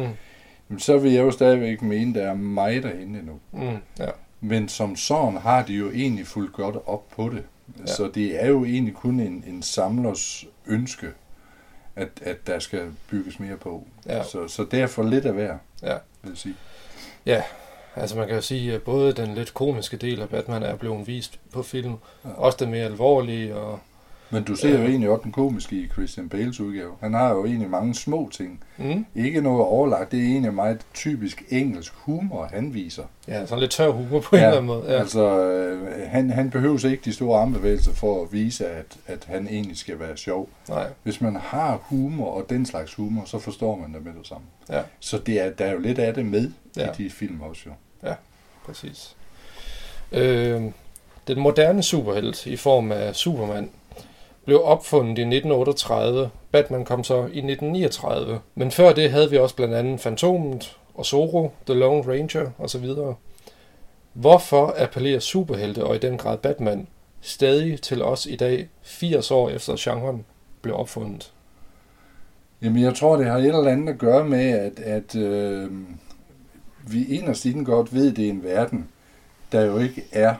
jamen, 0.69 0.79
så 0.79 0.97
vil 0.97 1.11
jeg 1.11 1.21
jo 1.23 1.31
stadigvæk 1.31 1.81
mene, 1.81 2.13
der 2.13 2.21
er 2.21 2.33
mig 2.35 2.83
derinde 2.83 3.19
endnu. 3.19 3.39
Mm. 3.51 3.77
Ja. 3.99 4.09
Men 4.41 4.67
som 4.69 4.95
sådan 4.95 5.37
har 5.37 5.63
de 5.63 5.73
jo 5.73 5.91
egentlig 5.91 6.27
fuldt 6.27 6.53
godt 6.53 6.75
op 6.85 7.09
på 7.09 7.29
det. 7.29 7.43
Ja. 7.79 7.85
Så 7.85 8.09
det 8.15 8.43
er 8.43 8.47
jo 8.47 8.65
egentlig 8.65 8.93
kun 8.93 9.19
en, 9.19 9.43
en 9.47 9.61
samlers 9.61 10.45
ønske, 10.67 11.07
at, 11.95 12.09
at 12.21 12.47
der 12.47 12.59
skal 12.59 12.91
bygges 13.09 13.39
mere 13.39 13.57
på. 13.57 13.87
Ja. 14.05 14.23
Så, 14.23 14.47
så 14.47 14.63
derfor 14.71 15.03
lidt 15.03 15.25
af 15.25 15.33
hver, 15.33 15.57
Ja. 15.83 15.97
vil 16.21 16.29
jeg 16.29 16.37
sige. 16.37 16.55
Ja, 17.25 17.43
altså 17.95 18.17
man 18.17 18.27
kan 18.27 18.35
jo 18.35 18.41
sige, 18.41 18.73
at 18.73 18.81
både 18.81 19.13
den 19.13 19.33
lidt 19.35 19.53
komiske 19.53 19.97
del 19.97 20.21
af 20.21 20.29
Batman 20.29 20.63
er 20.63 20.75
blevet 20.75 21.07
vist 21.07 21.39
på 21.53 21.63
film, 21.63 21.93
Ja. 22.25 22.29
også 22.29 22.57
det 22.59 22.67
mere 22.67 22.85
alvorlige, 22.85 23.55
og 23.55 23.79
Men 24.31 24.43
du 24.43 24.55
ser 24.55 24.69
jo 24.79 24.85
egentlig 24.85 25.09
også 25.09 25.23
den 25.23 25.31
komiske 25.31 25.75
i 25.75 25.87
Christian 25.87 26.29
Bales 26.29 26.59
udgave. 26.59 26.91
Han 26.99 27.13
har 27.13 27.29
jo 27.29 27.45
egentlig 27.45 27.69
mange 27.69 27.95
små 27.95 28.29
ting. 28.33 28.63
mm, 28.77 29.05
Ikke 29.15 29.41
noget 29.41 29.61
overlagt. 29.61 30.11
Det 30.11 30.19
er 30.19 30.23
egentlig 30.23 30.53
meget 30.53 30.81
typisk 30.93 31.43
engelsk 31.49 31.93
humor, 31.95 32.49
han 32.53 32.73
viser. 32.73 33.03
ja, 33.27 33.45
sådan 33.45 33.59
lidt 33.59 33.71
tør 33.71 33.89
humor 33.89 34.19
på 34.19 34.35
en 34.35 34.41
eller 34.41 34.51
anden 34.51 34.65
måde. 34.65 34.83
Ja. 34.87 34.99
Altså, 34.99 35.39
øh, 35.49 35.89
han, 36.09 36.29
han 36.29 36.49
behøver 36.49 36.85
ikke 36.85 37.01
de 37.05 37.13
store 37.13 37.41
armbevægelser 37.41 37.93
for 37.93 38.21
at 38.23 38.33
vise, 38.33 38.67
at, 38.67 38.85
at 39.07 39.23
han 39.27 39.47
egentlig 39.47 39.77
skal 39.77 39.99
være 39.99 40.17
sjov. 40.17 40.49
Nej, 40.69 40.87
Hvis 41.03 41.21
man 41.21 41.35
har 41.35 41.79
humor 41.81 42.31
og 42.31 42.45
den 42.49 42.65
slags 42.65 42.93
humor, 42.93 43.23
så 43.25 43.39
forstår 43.39 43.75
man 43.77 43.93
det 43.93 44.05
med 44.05 44.11
det 44.19 44.27
samme. 44.27 44.43
ja, 44.69 44.81
Så 44.99 45.17
det 45.17 45.41
er, 45.41 45.49
der 45.49 45.65
er 45.65 45.71
jo 45.71 45.79
lidt 45.79 45.99
af 45.99 46.13
det 46.13 46.25
med 46.25 46.51
ja. 46.77 46.81
Ja. 46.85 46.91
i 46.91 47.03
de 47.03 47.09
film 47.09 47.41
også 47.41 47.61
jo. 47.65 47.71
præcis. 48.65 49.15
Øh, 50.11 50.61
den 51.27 51.39
moderne 51.39 51.83
superhelt 51.83 52.45
i 52.45 52.55
form 52.55 52.91
af 52.91 53.15
Superman 53.15 53.69
blev 54.45 54.61
opfundet 54.63 55.17
i 55.17 55.21
1938. 55.21 56.29
Batman 56.51 56.85
kom 56.85 57.03
så 57.03 57.15
i 57.15 57.21
1939. 57.21 58.39
Men 58.55 58.71
før 58.71 58.93
det 58.93 59.11
havde 59.11 59.29
vi 59.29 59.37
også 59.37 59.55
blandt 59.55 59.73
andet 59.73 59.99
Fantomet 59.99 60.77
og 60.93 61.05
Zorro, 61.05 61.51
The 61.65 61.75
Lone 61.79 62.11
Ranger 62.11 62.49
osv. 62.59 62.85
Hvorfor 64.13 64.75
appellerer 64.77 65.19
superhelte, 65.19 65.83
og 65.83 65.95
i 65.95 65.99
den 65.99 66.17
grad 66.17 66.37
Batman, 66.37 66.87
stadig 67.21 67.81
til 67.81 68.03
os 68.03 68.25
i 68.25 68.35
dag, 68.35 68.67
80 68.81 69.31
år 69.31 69.49
efter 69.49 69.75
genren 69.79 70.25
blev 70.61 70.75
opfundet? 70.75 71.33
Jamen, 72.61 72.83
jeg 72.83 72.95
tror, 72.95 73.17
det 73.17 73.25
har 73.25 73.37
et 73.37 73.45
eller 73.45 73.67
andet 73.67 73.93
at 73.93 73.99
gøre 73.99 74.25
med, 74.25 74.49
at, 74.49 74.79
at 74.79 75.15
øh, 75.15 75.71
vi 76.87 77.05
inderst 77.05 77.45
inden 77.45 77.65
godt 77.65 77.93
ved, 77.93 78.11
at 78.11 78.17
det 78.17 78.25
er 78.25 78.29
en 78.29 78.43
verden, 78.43 78.87
der 79.51 79.65
jo 79.65 79.77
ikke 79.77 80.03
er, 80.11 80.35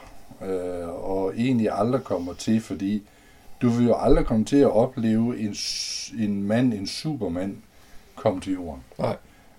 øh, 0.46 0.90
og 0.90 1.34
egentlig 1.38 1.70
aldrig 1.72 2.04
kommer 2.04 2.34
til, 2.34 2.62
fordi 2.62 3.04
du 3.62 3.70
vil 3.70 3.88
jo 3.88 3.96
aldrig 3.98 4.26
komme 4.26 4.46
til 4.46 4.58
at 4.58 4.72
opleve 4.72 5.40
en, 5.40 5.56
en 6.20 6.44
mand, 6.44 6.74
en 6.74 6.88
supermand, 6.88 7.56
komme 8.16 8.42
til 8.42 8.54
jorden. 8.54 8.84
Nej. 9.00 9.16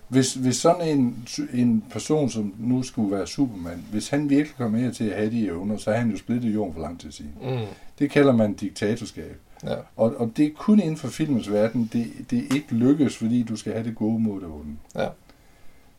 Hvis, 0.07 0.33
hvis 0.33 0.55
sådan 0.57 0.87
en, 0.99 1.27
en 1.53 1.83
person, 1.91 2.29
som 2.29 2.53
nu 2.59 2.83
skulle 2.83 3.15
være 3.15 3.27
Superman, 3.27 3.83
hvis 3.91 4.09
han 4.09 4.29
virkelig 4.29 4.57
kommer 4.57 4.79
her 4.79 4.91
til 4.91 5.09
at 5.09 5.15
have 5.17 5.31
de 5.31 5.45
evner, 5.45 5.77
så 5.77 5.91
er 5.91 5.97
han 5.97 6.09
jo 6.11 6.17
splittet 6.17 6.53
jorden 6.53 6.73
for 6.73 6.81
lang 6.81 6.99
tid 6.99 7.11
siden. 7.11 7.31
Mm, 7.41 7.57
Det 7.99 8.09
kalder 8.11 8.33
man 8.33 8.53
diktatorskab. 8.53 9.37
ja, 9.63 9.75
Og, 9.95 10.13
og 10.17 10.31
det 10.37 10.45
er 10.45 10.49
kun 10.57 10.79
inden 10.79 10.97
for 10.97 11.07
filmens 11.07 11.51
verden, 11.51 11.89
det, 11.93 12.07
det 12.31 12.37
ikke 12.55 12.67
lykkes, 12.71 13.17
fordi 13.17 13.43
du 13.43 13.55
skal 13.55 13.73
have 13.73 13.85
det 13.85 13.95
gode 13.95 14.19
mod 14.19 14.41
det 14.41 14.49
onde. 14.49 14.75
Ja. 14.95 15.07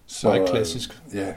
Så, 0.07 0.29
Meget 0.29 0.49
klassisk. 0.51 1.03
Ja, 1.15 1.33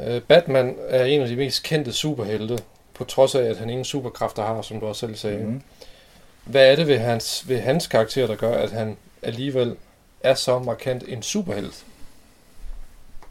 Øh, 0.00 0.22
Batman 0.22 0.74
er 0.88 1.04
en 1.04 1.20
af 1.20 1.28
de 1.28 1.36
mest 1.36 1.62
kendte 1.62 1.92
superhelte, 1.92 2.58
på 2.94 3.04
trods 3.04 3.34
af, 3.34 3.42
at 3.44 3.56
han 3.58 3.70
ingen 3.70 3.84
superkræfter 3.84 4.42
har, 4.42 4.62
som 4.62 4.80
du 4.80 4.86
også 4.86 5.00
selv 5.00 5.14
sagde. 5.16 5.44
Mm. 5.46 5.60
Hvad 6.46 6.72
er 6.72 6.76
det 6.76 6.86
ved 6.86 6.98
hans, 6.98 7.48
ved 7.48 7.60
hans 7.60 7.86
karakter, 7.86 8.26
der 8.26 8.36
gør, 8.36 8.52
at 8.52 8.70
han 8.70 8.96
alligevel 9.22 9.76
er 10.20 10.34
så 10.34 10.58
markant 10.58 11.04
en 11.08 11.22
superhelt? 11.22 11.84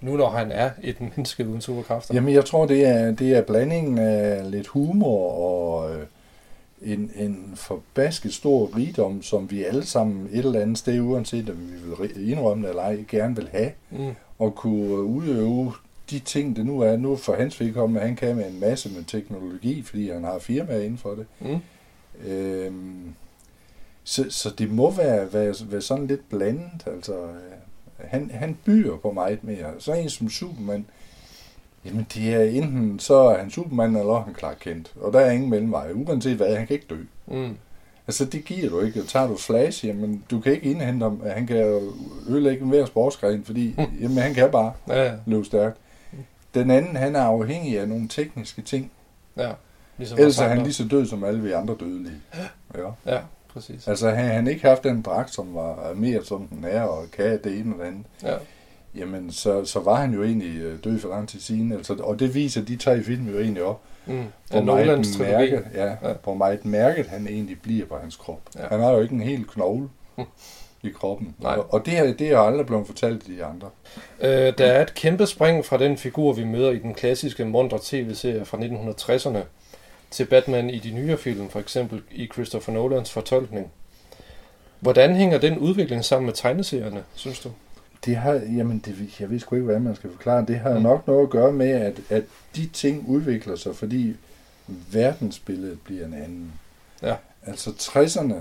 Nu 0.02 0.18
når 0.18 0.30
han 0.30 0.52
er 0.52 0.70
et 0.84 1.02
menneske 1.02 1.48
uden 1.48 1.62
superkræfter. 1.62 2.14
Jamen, 2.14 2.34
jeg 2.34 2.46
tror, 2.46 2.66
det 2.66 2.86
er, 2.86 3.12
det 3.12 3.32
er 3.38 3.42
blandingen 3.42 3.98
af 3.98 4.52
lidt 4.52 4.68
humor 4.68 5.32
og 5.32 5.96
øh, 5.96 6.06
en, 6.82 7.12
en 7.16 7.52
forbasket 7.56 8.34
stor 8.34 8.78
rigdom, 8.78 9.22
som 9.24 9.52
vi 9.52 9.64
alle 9.64 9.86
sammen 9.86 10.30
et 10.32 10.46
eller 10.46 10.60
andet 10.62 10.78
sted, 10.78 11.00
uanset 11.02 11.50
om 11.50 11.58
vi 11.60 12.04
vil 12.16 12.30
indrømme 12.32 12.64
det 12.64 12.70
eller 12.70 12.84
ej, 12.84 13.04
gerne 13.08 13.36
vil 13.36 13.50
have, 13.52 13.72
Mm, 13.92 14.14
og 14.40 14.56
kunne 14.56 15.02
udøve 15.04 15.74
de 16.10 16.20
ting, 16.20 16.56
det 16.56 16.66
nu 16.66 16.82
er. 16.82 16.98
Nu 16.98 17.16
for 17.16 17.36
hans 17.36 17.60
vedkommende, 17.60 18.02
han 18.02 18.16
kan 18.16 18.36
med 18.36 18.46
en 18.50 18.60
masse 18.60 18.90
med 18.90 19.04
teknologi, 19.04 19.84
fordi 19.84 20.10
han 20.12 20.24
har 20.24 20.40
firmaer 20.40 20.80
inden 20.82 20.98
for 20.98 21.10
det. 21.16 21.26
mm, 21.40 21.60
Øhm, 22.26 23.14
så, 24.04 24.26
så 24.30 24.50
det 24.50 24.72
må 24.72 24.92
være, 24.92 25.34
være, 25.34 25.54
være 25.62 25.82
sådan 25.82 26.08
lidt 26.08 26.30
blandet. 26.30 26.84
Altså, 26.86 27.14
øh, 27.14 27.54
han, 27.98 28.32
han 28.34 28.58
byer 28.66 28.98
på 28.98 29.12
meget 29.12 29.44
mere. 29.44 29.74
Så 29.80 29.94
en 29.94 30.10
som 30.10 30.30
Superman, 30.30 30.86
jamen 31.86 32.08
det 32.14 32.34
er 32.34 32.44
enten 32.44 33.00
så 33.00 33.16
er 33.16 33.38
han 33.38 33.52
Superman, 33.52 33.96
eller 33.96 34.24
han 34.24 34.36
Clark 34.36 34.58
Kent. 34.60 34.94
Og 35.02 35.14
der 35.14 35.20
er 35.20 35.32
ingen 35.32 35.50
mellemvej. 35.50 35.92
Uanset 35.94 36.36
hvad, 36.38 36.56
han 36.56 36.68
kan 36.68 36.74
ikke 36.74 36.88
dø. 36.90 36.98
mm, 37.28 37.58
Altså 38.08 38.26
det 38.26 38.46
giver 38.46 38.70
du 38.70 38.80
ikke. 38.80 39.04
Tager 39.04 39.28
du 39.28 39.38
Flash, 39.38 39.86
jamen 39.86 40.24
du 40.32 40.40
kan 40.40 40.54
ikke 40.54 40.72
indhente 40.72 41.04
ham. 41.04 41.22
Han 41.34 41.48
kan 41.48 41.58
ødelægge 42.28 42.66
hver 42.66 42.86
sportsgren, 42.86 43.44
fordi 43.44 43.76
jamen, 44.02 44.18
han 44.18 44.34
kan 44.34 44.52
bare 44.52 44.74
ja, 44.88 45.14
løbe 45.26 45.46
stærkt. 45.46 45.78
Den 46.54 46.72
anden, 46.72 46.96
han 46.96 47.16
er 47.16 47.22
afhængig 47.22 47.80
af 47.80 47.88
nogle 47.88 48.08
tekniske 48.08 48.62
ting. 48.62 48.92
ja. 49.38 49.52
Ligesom 49.98 50.18
Ellers 50.20 50.40
er 50.40 50.48
han 50.48 50.58
lige 50.64 50.74
så 50.74 50.88
død 50.92 51.06
som 51.06 51.24
alle 51.24 51.42
vi 51.42 51.52
andre 51.52 51.76
dødelige. 51.80 52.16
Ja. 52.76 53.14
Ja, 53.14 53.20
præcis. 53.54 53.88
Altså, 53.88 54.10
havde 54.10 54.34
han 54.34 54.48
ikke 54.48 54.68
haft 54.68 54.84
den 54.84 55.02
dragt, 55.02 55.34
som 55.34 55.56
var 55.56 55.94
mere 55.96 56.26
som 56.26 56.48
den 56.48 56.66
er, 56.70 56.82
og 56.82 57.06
kan 57.12 57.40
det 57.44 57.60
ene 57.60 57.74
det 57.78 57.84
andet, 57.84 58.06
Ja, 58.24 58.36
jamen 58.96 59.32
så, 59.32 59.66
så 59.66 59.80
var 59.80 59.96
han 59.96 60.14
jo 60.14 60.24
egentlig 60.24 60.58
øh, 60.62 60.84
død 60.84 61.00
for 61.00 61.10
lang 61.10 61.30
tid 61.30 61.40
siden. 61.40 61.72
Altså, 61.72 61.94
og 61.94 62.20
det 62.20 62.36
viser 62.36 62.62
de 62.62 62.76
tre 62.76 63.04
film 63.04 63.28
jo 63.30 63.40
egentlig 63.40 63.64
op. 63.64 63.82
Mm. 64.06 64.24
Hvor 64.50 64.60
Ja, 64.60 64.64
meget, 64.66 65.08
mærket, 65.20 65.66
ja, 65.74 65.86
Ja. 65.86 66.14
hvor 66.24 66.34
meget 66.34 66.66
mærket 66.66 67.08
han 67.08 67.28
egentlig 67.28 67.62
bliver 67.62 67.86
på 67.86 67.98
hans 68.02 68.16
krop. 68.16 68.42
Ja. 68.56 68.68
Han 68.68 68.80
har 68.80 68.92
jo 68.92 69.02
ikke 69.02 69.16
en 69.16 69.22
hel 69.22 69.46
knogle 69.48 69.90
i 70.84 70.90
kroppen. 70.90 71.36
Nej. 71.40 71.58
Og, 71.70 71.86
det, 71.86 71.94
her, 71.94 72.14
det 72.14 72.32
er 72.32 72.38
aldrig 72.40 72.66
blevet 72.66 72.88
fortalt 72.88 73.28
i 73.28 73.36
de 73.38 73.46
andre. 73.46 73.70
Øh, 74.22 74.54
der 74.58 74.66
er 74.66 74.82
et 74.82 74.94
kæmpe 74.94 75.26
spring 75.26 75.66
fra 75.66 75.78
den 75.78 75.98
figur, 75.98 76.34
vi 76.34 76.44
møder 76.44 76.72
i 76.72 76.80
den 76.80 76.94
klassiske 76.94 77.46
Mondre 77.46 77.80
tv-serie 77.84 78.46
fra 78.46 78.58
1960'erne, 78.58 79.40
til 80.14 80.26
Batman 80.26 80.70
i 80.70 80.80
de 80.80 80.92
nyere 80.92 81.18
film, 81.18 81.50
for 81.50 81.60
eksempel 81.60 82.02
i 82.12 82.28
Christopher 82.34 82.74
Nolans 82.74 83.12
fortolkning. 83.12 83.72
Hvordan 84.80 85.16
hænger 85.16 85.38
den 85.38 85.58
udvikling 85.58 86.06
sammen 86.06 86.26
med 86.26 86.34
tegneserierne, 86.34 87.04
synes 87.16 87.40
du? 87.40 87.52
Det 88.06 88.16
har, 88.16 88.34
jamen 88.34 88.80
det, 88.86 89.20
jeg 89.20 89.30
ved 89.30 89.40
sgu 89.40 89.56
ikke, 89.56 89.66
hvad 89.66 89.80
man 89.80 89.96
skal 89.96 90.12
forklare. 90.12 90.46
Det 90.46 90.60
har 90.60 90.80
nok 90.80 91.08
noget 91.08 91.24
at 91.24 91.30
gøre 91.30 91.52
med, 91.52 91.70
at, 91.70 92.02
at 92.10 92.24
de 92.56 92.68
ting 92.68 93.06
udvikler 93.08 93.56
sig, 93.56 93.76
fordi 93.76 94.16
verdensbilledet 94.92 95.82
bliver 95.82 96.06
en 96.06 96.14
anden. 96.14 96.52
Ja. 97.02 97.16
Altså 97.46 97.70
60'erne 97.70 98.36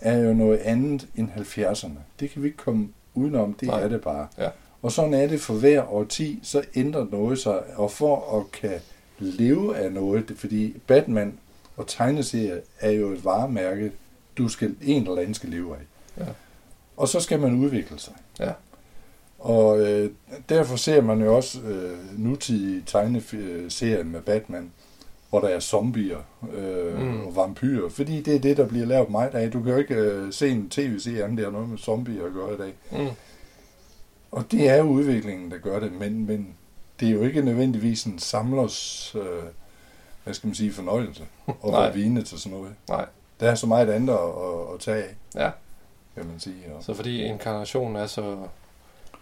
er 0.00 0.18
jo 0.18 0.34
noget 0.34 0.58
andet 0.58 1.06
end 1.16 1.28
70'erne. 1.36 1.98
Det 2.20 2.30
kan 2.30 2.42
vi 2.42 2.46
ikke 2.46 2.58
komme 2.58 2.88
udenom, 3.14 3.54
det. 3.54 3.68
Nej. 3.68 3.82
er 3.82 3.88
det 3.88 4.00
bare. 4.00 4.28
Ja. 4.38 4.48
Og 4.82 4.92
sådan 4.92 5.14
er 5.14 5.26
det 5.26 5.40
for 5.40 5.54
hver 5.54 5.92
årti, 5.92 6.40
så 6.42 6.62
ændrer 6.74 7.06
noget 7.10 7.38
sig, 7.38 7.76
og 7.76 7.90
for 7.90 8.38
at 8.38 8.52
kan 8.52 8.80
leve 9.20 9.76
af 9.76 9.92
noget, 9.92 10.32
fordi 10.36 10.76
Batman 10.86 11.38
og 11.76 11.86
tegneserier 11.86 12.56
er 12.80 12.90
jo 12.90 13.10
et 13.12 13.24
varemærke, 13.24 13.92
du 14.38 14.48
skal, 14.48 14.74
en 14.82 15.02
eller 15.02 15.18
anden 15.18 15.34
skal 15.34 15.48
leve 15.50 15.74
af. 15.76 15.80
Ja. 16.18 16.26
Og 16.96 17.08
så 17.08 17.20
skal 17.20 17.40
man 17.40 17.54
udvikle 17.54 17.98
sig. 17.98 18.12
Ja. 18.40 18.52
Og 19.38 19.80
øh, 19.80 20.10
derfor 20.48 20.76
ser 20.76 21.00
man 21.02 21.22
jo 21.22 21.36
også 21.36 21.60
øh, 21.60 22.18
nutidige 22.18 22.82
tegneserier 22.86 24.04
med 24.04 24.20
Batman, 24.20 24.70
hvor 25.30 25.40
der 25.40 25.48
er 25.48 25.60
zombier 25.60 26.18
øh, 26.54 27.00
Mm. 27.00 27.20
og 27.26 27.36
vampyrer, 27.36 27.88
fordi 27.88 28.22
det 28.22 28.34
er 28.36 28.40
det, 28.40 28.56
der 28.56 28.66
bliver 28.68 28.86
lavet 28.86 29.10
meget 29.10 29.34
af. 29.34 29.50
Du 29.50 29.62
kan 29.62 29.72
jo 29.72 29.78
ikke 29.78 29.94
øh, 29.94 30.32
se 30.32 30.48
en 30.48 30.68
tv-serie, 30.70 31.24
anden 31.24 31.38
der 31.38 31.50
noget 31.50 31.68
med 31.68 31.78
zombier 31.78 32.26
at 32.26 32.32
gøre 32.32 32.54
i 32.54 32.56
dag. 32.56 32.74
Mm. 33.02 33.08
Og 34.30 34.44
det 34.50 34.68
er 34.68 34.76
jo 34.76 34.82
udviklingen, 34.84 35.50
der 35.50 35.58
gør 35.58 35.80
det, 35.80 35.92
men, 35.92 36.26
men 36.26 36.48
det 37.00 37.08
er 37.08 37.12
jo 37.12 37.22
ikke 37.22 37.42
nødvendigvis 37.42 38.04
en 38.04 38.18
samlers, 38.18 39.12
øh, 39.14 39.42
hvad 40.24 40.34
skal 40.34 40.46
man 40.46 40.54
sige, 40.54 40.72
fornøjelse 40.72 41.24
at 41.48 41.72
være 41.72 41.94
vine 41.94 42.22
til 42.22 42.38
sådan 42.38 42.58
noget. 42.58 42.74
Nej. 42.88 43.06
Der 43.40 43.50
er 43.50 43.54
så 43.54 43.66
meget 43.66 43.90
andet 43.90 44.12
at, 44.12 44.18
at, 44.18 44.74
at 44.74 44.80
tage 44.80 44.96
af, 45.04 45.14
Ja, 45.34 45.50
kan 46.14 46.26
man 46.26 46.40
sige. 46.40 46.56
Og, 46.78 46.84
så 46.84 46.94
fordi 46.94 47.22
inkarnationen 47.22 47.96
er 47.96 48.06
så... 48.06 48.36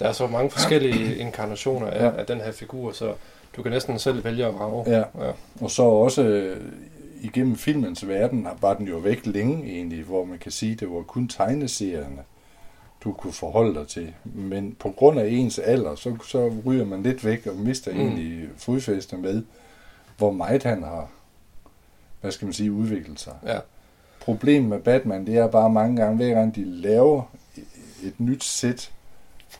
Der 0.00 0.08
er 0.08 0.12
så 0.12 0.26
mange 0.26 0.50
forskellige 0.50 1.16
inkarnationer 1.26 1.86
af, 1.86 2.04
Ja. 2.04 2.16
af 2.20 2.26
den 2.26 2.40
her 2.40 2.52
figur, 2.52 2.92
så 2.92 3.14
du 3.56 3.62
kan 3.62 3.72
næsten 3.72 3.98
selv 3.98 4.24
vælge 4.24 4.46
at 4.46 4.54
vrage. 4.54 4.90
Ja. 4.90 5.26
ja. 5.26 5.32
Og 5.60 5.70
så 5.70 5.82
også 5.82 6.22
øh, 6.22 6.72
igennem 7.20 7.56
filmens 7.56 8.08
verden 8.08 8.46
var 8.60 8.74
den 8.74 8.88
jo 8.88 8.96
væk 8.96 9.26
længe 9.26 9.64
egentlig, 9.72 10.04
hvor 10.04 10.24
man 10.24 10.38
kan 10.38 10.52
sige, 10.52 10.74
det 10.74 10.90
var 10.90 11.02
kun 11.02 11.28
tegneserierne, 11.28 12.22
du 13.08 13.12
kunne 13.12 13.32
forholde 13.32 13.74
dig 13.80 13.88
til. 13.88 14.14
Men 14.24 14.76
på 14.78 14.90
grund 14.90 15.20
af 15.20 15.26
ens 15.28 15.58
alder, 15.58 15.94
så, 15.94 16.16
så 16.28 16.52
ryger 16.66 16.84
man 16.84 17.02
lidt 17.02 17.24
væk 17.24 17.46
og 17.46 17.56
mister 17.56 17.92
Mm. 17.92 17.98
mm. 17.98 18.02
egentlig 18.06 18.48
fodfæste 18.56 19.16
med, 19.16 19.42
hvor 20.16 20.30
meget 20.32 20.62
han 20.62 20.82
har, 20.82 21.08
hvad 22.20 22.30
skal 22.32 22.46
man 22.46 22.52
sige, 22.52 22.72
udviklet 22.72 23.20
sig. 23.20 23.34
Ja. 23.46 23.58
Problemet 24.20 24.68
med 24.68 24.80
Batman, 24.80 25.26
det 25.26 25.36
er 25.36 25.46
bare 25.46 25.70
mange 25.70 25.96
gange, 25.96 26.16
hver 26.16 26.34
gang 26.34 26.54
de 26.54 26.64
laver 26.64 27.22
et 28.02 28.20
nyt 28.20 28.44
sæt, 28.44 28.92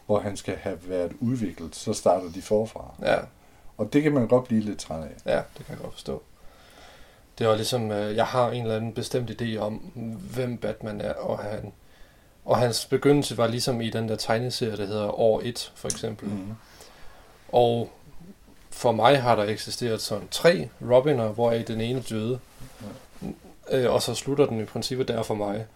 hvor 0.06 0.20
han 0.20 0.36
skal 0.36 0.56
have 0.56 0.78
været 0.86 1.12
udviklet, 1.20 1.76
så 1.76 1.92
starter 1.92 2.30
de 2.34 2.42
forfra. 2.42 2.94
Ja, 3.02 3.16
Og 3.78 3.92
det 3.92 4.02
kan 4.02 4.12
man 4.12 4.28
godt 4.28 4.44
blive 4.44 4.60
lidt 4.60 4.78
træt 4.78 5.02
af. 5.04 5.32
ja, 5.32 5.36
det 5.36 5.66
kan 5.66 5.74
jeg 5.74 5.78
godt 5.78 5.92
forstå. 5.92 6.22
Det 7.38 7.46
var 7.48 7.54
ligesom, 7.56 7.90
øh, 7.92 8.16
jeg 8.16 8.26
har 8.26 8.50
en 8.50 8.62
eller 8.62 8.76
anden 8.76 8.92
bestemt 8.92 9.30
idé 9.42 9.56
om, 9.56 9.74
hvem 10.34 10.56
Batman 10.56 11.00
er, 11.00 11.12
og 11.14 11.38
han 11.38 11.72
og 12.48 12.56
hans 12.56 12.84
begyndelse 12.84 13.36
var 13.38 13.46
ligesom 13.46 13.80
i 13.80 13.90
den 13.90 14.08
der 14.08 14.16
tegneserie, 14.16 14.76
der 14.76 14.86
hedder 14.86 15.20
År 15.20 15.40
1, 15.44 15.72
for 15.74 15.88
eksempel. 15.88 16.28
Mm. 16.28 16.54
Og 17.48 17.90
for 18.70 18.92
mig 18.92 19.22
har 19.22 19.36
der 19.36 19.44
eksisteret 19.44 20.00
sådan 20.00 20.28
tre 20.30 20.68
Robiner, 20.90 21.28
hvoraf 21.28 21.64
den 21.64 21.80
ene 21.80 22.00
døde. 22.00 22.38
Øh, 23.70 23.92
og 23.92 24.02
så 24.02 24.14
slutter 24.14 24.46
den 24.46 24.60
i 24.60 24.64
princippet 24.64 25.08
der 25.08 25.22
for 25.22 25.34
mig. 25.34 25.66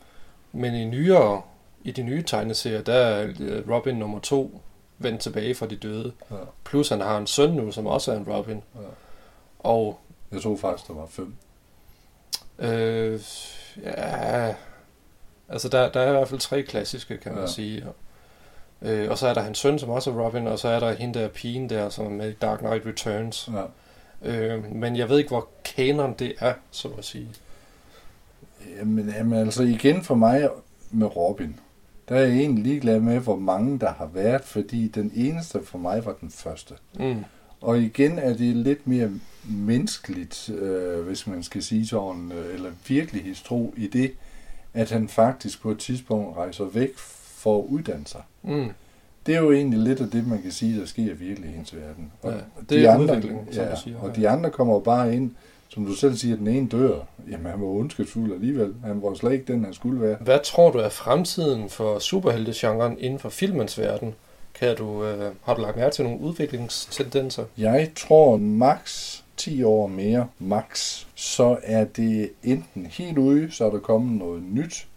Men 0.53 0.75
i 0.75 0.85
nyere, 0.85 1.43
i 1.85 1.91
de 1.91 2.03
nye 2.03 2.23
tegneserier, 2.23 2.83
der 2.83 2.95
er 2.95 3.33
øh, 3.41 3.71
Robin 3.71 3.95
nummer 3.97 4.19
to 4.19 4.61
vendt 4.99 5.21
tilbage 5.21 5.55
fra 5.55 5.67
de 5.67 5.77
døde. 5.77 6.13
Ja. 6.31 6.37
Plus 6.65 6.89
han 6.89 7.01
har 7.01 7.19
en 7.19 7.27
søn 7.27 7.51
nu, 7.53 7.73
som 7.73 7.87
også 7.87 8.13
er 8.13 8.17
en 8.17 8.27
Robin. 8.29 8.63
Ja. 8.75 8.81
Og 9.59 10.01
Jeg 10.33 10.43
tror 10.43 10.57
faktisk, 10.57 10.89
der 10.89 10.95
var 10.95 11.07
fem. 11.07 11.35
øh, 12.59 13.21
ja, 13.85 14.55
altså 15.53 15.69
der, 15.69 15.93
der 15.93 16.01
er 16.01 16.09
i 16.09 16.13
hvert 16.13 16.29
fald 16.29 16.41
tre 16.41 16.63
klassiske, 16.63 17.17
kan 17.17 17.33
man 17.33 17.41
Ja. 17.41 17.47
sige. 17.47 17.85
Øh, 18.83 19.11
og 19.11 19.19
så 19.19 19.27
er 19.29 19.35
der 19.35 19.41
hans 19.41 19.59
søn, 19.59 19.79
som 19.79 19.91
også 19.91 20.11
er 20.11 20.15
Robin, 20.27 20.47
og 20.47 20.59
så 20.59 20.69
er 20.69 20.81
der 20.81 20.93
hende 20.95 21.19
der 21.19 21.29
pigen 21.29 21.71
der, 21.71 21.89
som 21.89 22.07
er 22.07 22.11
med 22.11 22.31
i 22.31 22.35
Dark 22.35 22.59
Knight 22.59 22.87
Returns. 22.87 23.49
Ja. 23.53 23.63
Øh, 24.31 24.75
men 24.75 24.97
jeg 24.97 25.09
ved 25.09 25.19
ikke, 25.19 25.29
hvor 25.31 25.49
kanon 25.65 26.15
det 26.19 26.35
er, 26.39 26.55
så 26.71 26.89
at 26.99 27.05
sige. 27.05 27.29
Jamen, 28.79 29.09
jamen, 29.19 29.39
altså 29.39 29.63
igen 29.63 30.03
for 30.03 30.15
mig 30.15 30.49
med 30.91 31.17
Robin, 31.17 31.61
der 32.09 32.15
er 32.17 32.21
jeg 32.21 32.31
egentlig 32.37 32.65
ligeglad 32.65 33.01
med, 33.01 33.19
hvor 33.19 33.37
mange 33.37 33.79
der 33.79 33.93
har 33.93 34.07
været, 34.07 34.45
fordi 34.45 34.89
den 34.89 35.13
eneste 35.15 35.61
for 35.65 35.79
mig 35.79 36.05
var 36.05 36.15
den 36.21 36.31
første. 36.31 36.75
Mm. 36.99 37.25
Og 37.61 37.79
igen 37.79 38.19
er 38.19 38.29
det 38.29 38.57
lidt 38.57 38.87
mere 38.87 39.11
menneskeligt, 39.45 40.51
øh, 40.51 41.07
hvis 41.07 41.27
man 41.27 41.43
skal 41.43 41.63
sige 41.63 41.87
sådan, 41.87 42.33
øh, 42.33 42.55
eller 42.55 42.71
virkelighedstro 42.89 43.75
i 43.77 43.87
det, 43.87 44.13
at 44.75 44.91
han 44.91 45.09
faktisk 45.09 45.63
på 45.63 45.71
et 45.71 45.79
tidspunkt 45.79 46.37
rejser 46.37 46.65
væk 46.65 46.91
for 47.37 47.59
at 47.59 47.65
uddanne 47.69 48.07
sig. 48.07 48.21
Mm. 48.43 48.71
Det 49.27 49.35
er 49.35 49.41
jo 49.41 49.53
egentlig 49.53 49.79
lidt 49.79 50.01
af 50.01 50.11
det, 50.11 50.27
man 50.27 50.43
kan 50.43 50.53
sige, 50.53 50.81
der 50.81 50.87
sker 50.87 51.03
i 51.03 51.17
virkelighedens 51.17 51.75
verden. 51.77 52.13
Og 52.23 52.33
Ja, 52.33 52.37
det 52.61 52.71
de 52.71 52.87
er 52.87 52.93
andre, 52.93 53.03
udvikling, 53.17 53.49
som 53.51 53.65
ja, 53.65 53.71
du 53.71 53.77
siger, 53.85 53.99
Og 54.01 54.09
ja. 54.09 54.21
de 54.21 54.29
andre 54.29 54.51
kommer 54.51 54.75
jo 54.75 54.81
bare 54.81 55.15
ind, 55.15 55.31
som 55.69 55.87
du 55.87 55.93
selv 55.93 56.17
siger, 56.17 56.37
den 56.37 56.47
ene 56.47 56.69
dør. 56.69 56.99
Jamen, 57.31 57.47
han 57.47 57.61
var 57.61 57.67
ondskabsfuld 57.67 58.33
alligevel. 58.33 58.75
Han 58.85 59.03
var 59.03 59.15
slet 59.15 59.33
ikke 59.33 59.53
den, 59.53 59.65
han 59.65 59.75
skulle 59.75 60.01
være. 60.01 60.17
Hvad 60.21 60.39
tror 60.45 60.71
du 60.71 60.79
er 60.79 60.89
fremtiden 60.89 61.69
for 61.69 61.99
superheltegenren 61.99 62.99
inden 62.99 63.19
for 63.19 63.29
filmens 63.29 63.79
verden? 63.79 64.15
Kan 64.55 64.77
du, 64.77 65.05
øh, 65.05 65.33
har 65.43 65.55
du 65.55 65.61
lagt 65.61 65.77
mærke 65.77 65.95
til 65.95 66.05
nogle 66.05 66.21
udviklingstendenser? 66.21 67.45
Jeg 67.59 67.91
tror 67.97 68.37
max 68.37 69.19
10 69.43 69.63
år 69.63 69.87
mere, 69.87 70.29
max, 70.39 71.05
så 71.15 71.59
er 71.63 71.85
det 71.85 72.31
enten 72.43 72.87
helt 72.87 73.19
ude, 73.19 73.51
så 73.51 73.67
er 73.67 73.71
der 73.71 73.79
kommet 73.79 74.19
noget 74.19 74.43
nyt, 74.43 74.89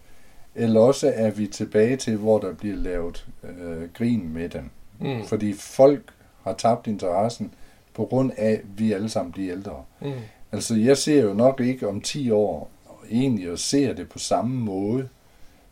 eller 0.56 0.80
også 0.80 1.14
er 1.16 1.32
vi 1.32 1.48
tilbage 1.48 1.98
til, 1.98 2.18
hvor 2.18 2.40
der 2.40 2.54
bliver 2.54 2.76
lavet 2.76 3.28
øh, 3.44 3.90
grin 3.94 4.34
med 4.34 4.50
dem. 4.50 4.70
Mm. 5.00 5.26
Fordi 5.26 5.54
folk 5.54 6.14
har 6.44 6.54
tabt 6.54 6.88
interessen 6.88 7.52
på 7.94 8.06
grund 8.06 8.32
af, 8.38 8.52
at 8.52 8.62
vi 8.78 8.92
alle 8.92 9.10
sammen 9.10 9.32
bliver 9.32 9.54
ældre. 9.54 9.84
Mm. 10.02 10.12
Altså, 10.52 10.76
jeg 10.76 10.98
ser 10.98 11.24
jo 11.24 11.34
nok 11.34 11.60
ikke 11.60 11.88
om 11.88 12.02
10 12.02 12.32
år 12.32 12.70
egentlig 13.12 13.52
og 13.52 13.60
ser 13.60 13.94
det 13.94 14.10
på 14.10 14.20
samme 14.20 14.56
måde, 14.56 15.10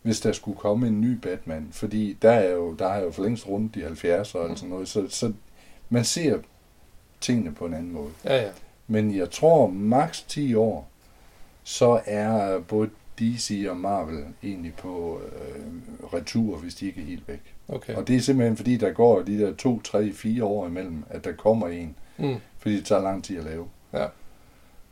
hvis 0.02 0.20
der 0.20 0.32
skulle 0.32 0.58
komme 0.58 0.88
en 0.88 1.02
ny 1.02 1.12
Batman. 1.12 1.68
Fordi 1.72 2.18
der 2.22 2.32
er 2.32 2.52
jo, 2.52 2.74
der 2.74 2.88
er 2.88 3.04
jo 3.04 3.12
for 3.12 3.24
længst 3.24 3.48
rundt 3.48 3.76
de 3.76 3.86
70'ere 3.86 4.38
og 4.38 4.58
sådan 4.58 4.70
noget. 4.70 4.88
Så, 4.88 5.06
så 5.10 5.34
man 5.90 6.04
ser 6.04 6.38
tingene 7.22 7.54
på 7.54 7.66
en 7.66 7.74
anden 7.74 7.92
måde. 7.92 8.12
Ja, 8.26 8.42
ja. 8.42 8.50
Men 8.88 9.16
jeg 9.16 9.32
tror, 9.32 9.68
maks 9.68 10.22
10 10.22 10.56
år, 10.56 10.90
så 11.64 12.02
er 12.06 12.60
både 12.60 12.90
DC 13.20 13.66
og 13.70 13.78
Marvel 13.78 14.26
egentlig 14.44 14.74
på 14.74 15.22
øh, 15.26 16.14
retur, 16.14 16.58
hvis 16.58 16.76
de 16.76 16.88
ikke 16.88 17.02
er 17.02 17.06
helt 17.06 17.28
væk. 17.28 17.54
Okay. 17.68 17.96
Og 17.96 18.08
det 18.08 18.16
er 18.16 18.20
simpelthen 18.20 18.58
fordi, 18.58 18.78
der 18.78 18.92
går 18.92 19.22
de 19.22 19.40
der 19.40 19.56
2, 19.56 19.82
3, 19.82 20.12
4 20.14 20.44
år 20.44 20.68
imellem, 20.68 21.04
at 21.10 21.24
der 21.24 21.32
kommer 21.32 21.68
en. 21.68 21.96
Mm. 22.18 22.36
Fordi 22.60 22.76
det 22.76 22.86
tager 22.86 23.02
lang 23.02 23.24
tid 23.24 23.38
at 23.38 23.44
lave. 23.44 23.68
Ja. 23.94 24.06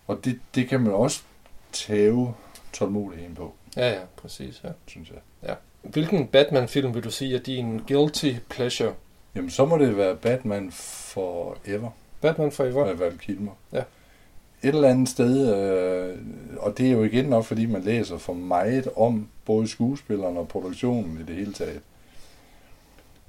Og 0.08 0.26
det, 0.26 0.40
det 0.56 0.70
kan 0.70 0.82
man 0.82 0.94
også 0.94 1.24
tage 1.72 2.34
tålmodigheden 2.74 3.36
på, 3.36 3.54
Ja, 3.78 3.90
ja, 3.90 4.00
præcis. 4.18 4.62
Ja. 4.64 4.70
synes 4.88 5.10
jeg. 5.10 5.56
Hvilken 5.84 6.28
Batman-film 6.28 6.94
vil 6.94 7.04
du 7.04 7.12
sige 7.12 7.36
er 7.36 7.40
din 7.40 7.82
guilty 7.88 8.34
pleasure? 8.50 8.94
Jamen, 9.36 9.50
så 9.50 9.66
må 9.66 9.78
det 9.78 9.98
være 9.98 10.16
Batman 10.16 10.72
Forever 10.72 11.90
Batman 12.22 12.52
Forever? 12.52 12.86
med 12.86 12.94
Val 12.94 13.18
Kilmer. 13.18 13.52
Ja. 13.74 13.84
Et 14.64 14.76
eller 14.76 14.90
andet 14.90 15.10
sted, 15.10 15.56
øh, 15.56 16.18
og 16.58 16.78
det 16.78 16.88
er 16.88 16.92
jo 16.92 17.04
igen 17.04 17.26
nok, 17.26 17.46
fordi 17.46 17.66
man 17.66 17.82
læser 17.82 18.18
for 18.18 18.34
meget 18.34 18.88
om 18.96 19.28
både 19.46 19.68
skuespilleren 19.68 20.38
og 20.38 20.48
produktionen 20.48 21.18
i 21.22 21.24
det 21.24 21.36
hele 21.36 21.54
taget, 21.54 21.82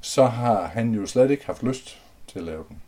så 0.00 0.24
har 0.24 0.66
han 0.66 0.90
jo 0.94 1.06
slet 1.06 1.30
ikke 1.30 1.46
haft 1.46 1.62
lyst 1.62 2.00
til 2.26 2.38
at 2.38 2.44
lave 2.44 2.64
den. 2.68 2.82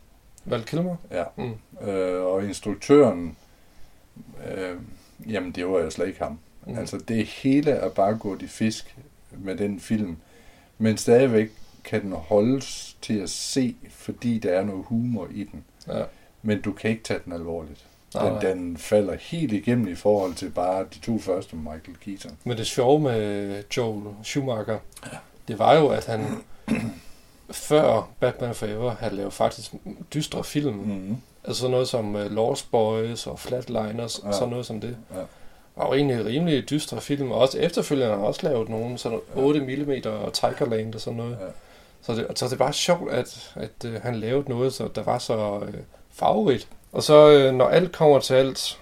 Val 0.44 0.64
Kilmer? 0.64 0.96
Ja. 1.10 1.24
Mm. 1.36 1.88
Øh, 1.88 2.22
og 2.22 2.44
instruktøren, 2.44 3.36
øh, 4.56 4.76
jamen 5.26 5.52
det 5.52 5.66
var 5.66 5.78
jo 5.78 5.90
slet 5.90 6.06
ikke 6.06 6.22
ham. 6.22 6.38
Mm. 6.66 6.78
Altså 6.78 6.98
det 6.98 7.26
hele 7.26 7.70
er 7.70 7.88
bare 7.88 8.18
gået 8.18 8.42
i 8.42 8.46
fisk 8.46 8.96
med 9.30 9.56
den 9.56 9.80
film. 9.80 10.16
Men 10.78 10.96
stadigvæk 10.96 11.50
kan 11.84 12.02
den 12.02 12.12
holdes 12.12 12.96
til 13.02 13.18
at 13.18 13.30
se, 13.30 13.76
fordi 13.90 14.38
der 14.38 14.50
er 14.50 14.64
noget 14.64 14.84
humor 14.84 15.28
i 15.30 15.44
den. 15.44 15.64
Ja. 15.88 16.02
Men 16.42 16.60
du 16.60 16.72
kan 16.72 16.90
ikke 16.90 17.02
tage 17.02 17.20
den 17.24 17.32
alvorligt. 17.32 17.84
Den, 18.12 18.22
nej. 18.22 18.40
den 18.40 18.76
falder 18.76 19.16
helt 19.20 19.52
igennem 19.52 19.88
i 19.88 19.94
forhold 19.94 20.34
til 20.34 20.50
bare 20.50 20.84
de 20.94 20.98
to 20.98 21.18
første 21.18 21.56
Michael 21.56 21.96
Keaton. 22.04 22.36
Men 22.44 22.56
det 22.56 22.66
sjove 22.66 23.00
med 23.00 23.62
Joel 23.76 24.04
Schumacher, 24.22 24.78
ja. 25.12 25.18
det 25.48 25.58
var 25.58 25.74
jo, 25.74 25.88
at 25.88 26.06
han 26.06 26.26
før 27.50 28.08
Batman 28.20 28.54
Forever 28.54 28.94
havde 28.94 29.16
lavet 29.16 29.32
faktisk 29.32 29.72
dystre 30.14 30.44
film. 30.44 30.74
Mm. 30.74 31.16
Altså 31.44 31.60
sådan 31.60 31.70
noget 31.70 31.88
som 31.88 32.14
uh, 32.14 32.20
Lost 32.20 32.70
Boys 32.70 33.26
og 33.26 33.38
Flatliners, 33.38 34.20
ja. 34.22 34.28
Ja. 34.28 34.32
sådan 34.32 34.48
noget 34.48 34.66
som 34.66 34.80
det. 34.80 34.96
Ja. 35.14 35.20
Og 35.76 35.96
egentlig 35.96 36.24
rimelig 36.24 36.70
dystre 36.70 37.00
film, 37.00 37.30
og 37.30 37.38
også 37.38 37.58
efterfølgende 37.58 38.10
har 38.10 38.16
han 38.16 38.26
også 38.26 38.40
lavet 38.48 38.68
nogle 38.68 38.98
sådan 38.98 39.20
8 39.34 39.60
mm 39.60 39.90
og 40.24 40.32
Tigerland 40.32 40.94
og 40.94 41.00
sådan 41.00 41.16
noget. 41.16 41.38
Ja. 41.40 41.46
Så, 42.04 42.14
det, 42.14 42.38
så 42.38 42.48
det 42.48 42.58
var 42.58 42.70
sjovt, 42.70 43.12
at, 43.12 43.52
at 43.54 43.84
uh, 43.84 43.94
han 43.94 44.16
lavede 44.16 44.48
noget, 44.48 44.72
så 44.72 44.88
der 44.94 45.02
var 45.02 45.18
så 45.18 45.58
uh, 45.58 45.74
farverigt. 46.10 46.68
Og 46.92 47.02
så 47.02 47.48
uh, 47.48 47.54
når 47.54 47.68
alt 47.68 47.92
kommer 47.92 48.18
til 48.18 48.34
alt, 48.34 48.80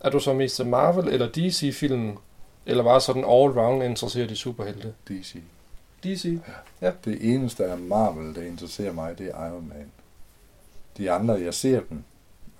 er 0.00 0.10
du 0.10 0.20
så 0.20 0.32
mest 0.32 0.56
til 0.56 0.66
Marvel 0.66 1.08
eller 1.08 1.28
DC-film, 1.34 2.18
eller 2.66 2.82
var 2.82 2.98
sådan 2.98 3.24
all-round 3.24 3.82
interesseret 3.84 4.30
i 4.30 4.34
superhelte? 4.34 4.94
DC. 5.08 5.36
DC? 6.04 6.38
Det 7.04 7.34
eneste 7.34 7.64
af 7.64 7.78
Marvel, 7.78 8.34
der 8.34 8.42
interesserer 8.42 8.92
mig, 8.92 9.18
det 9.18 9.26
er 9.26 9.46
Iron 9.46 9.68
Man. 9.68 9.90
De 10.96 11.10
andre, 11.10 11.34
jeg 11.34 11.54
ser 11.54 11.80
dem, 11.80 12.04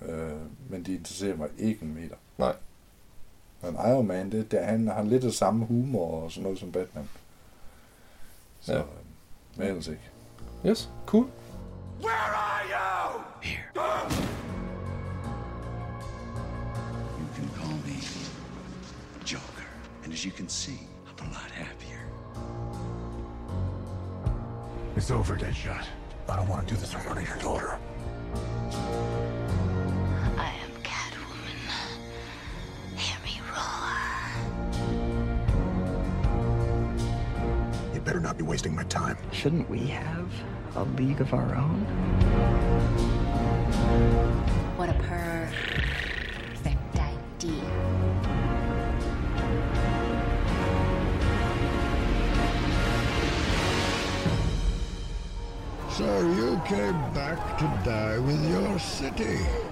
øh, 0.01 0.31
men 0.69 0.83
de 0.83 0.93
interesserer 0.93 1.37
mig 1.37 1.49
ikke 1.57 1.83
en 1.83 1.93
meter. 1.93 2.15
Nej. 2.37 2.55
Men 3.61 3.73
Iron 3.73 4.07
Man, 4.07 4.31
det, 4.31 4.51
det, 4.51 4.59
han 4.59 4.87
har 4.87 5.03
lidt 5.03 5.23
af 5.23 5.31
samme 5.31 5.65
humor 5.65 6.23
og 6.23 6.31
sådan 6.31 6.43
noget 6.43 6.59
som 6.59 6.71
Batman. 6.71 7.09
Så, 8.61 8.73
Ja. 8.73 8.81
Ja. 9.57 9.61
men 9.61 9.67
ellers 9.67 9.87
ikke. 9.87 10.11
Yes, 10.63 10.89
cool. 11.05 11.27
Here. 13.41 13.71
You 17.19 17.27
can 17.35 17.49
call 17.57 17.75
me 17.85 17.99
Joker. 19.25 19.65
And 20.03 20.13
as 20.13 20.23
you 20.25 20.31
can 20.31 20.49
see, 20.49 20.79
I'm 21.19 21.27
a 21.27 21.31
lot 21.31 21.51
happier. 21.51 21.99
It's 24.95 25.11
over, 25.11 25.35
Deadshot. 25.35 25.85
I 26.29 26.35
don't 26.35 26.47
want 26.47 26.67
to 26.67 26.73
do 26.73 26.79
this 26.79 26.93
in 26.93 26.99
front 26.99 27.19
of 27.19 27.27
your 27.27 27.37
daughter. 27.37 27.79
You 38.41 38.47
better 38.47 38.53
not 38.53 38.73
be 38.73 38.73
wasting 38.73 38.75
my 38.75 38.83
time. 38.85 39.17
Shouldn't 39.31 39.69
we 39.69 39.85
have 39.87 40.27
a 40.75 40.83
league 40.99 41.21
of 41.21 41.31
our 41.31 41.55
own? 41.55 41.85
What 44.77 44.89
a 44.89 44.93
perfect 44.93 45.85
idea. 46.97 47.61
So 55.91 56.21
you 56.31 56.59
came 56.65 57.13
back 57.13 57.59
to 57.59 57.65
die 57.85 58.17
with 58.17 58.49
your 58.49 58.79
city. 58.79 59.70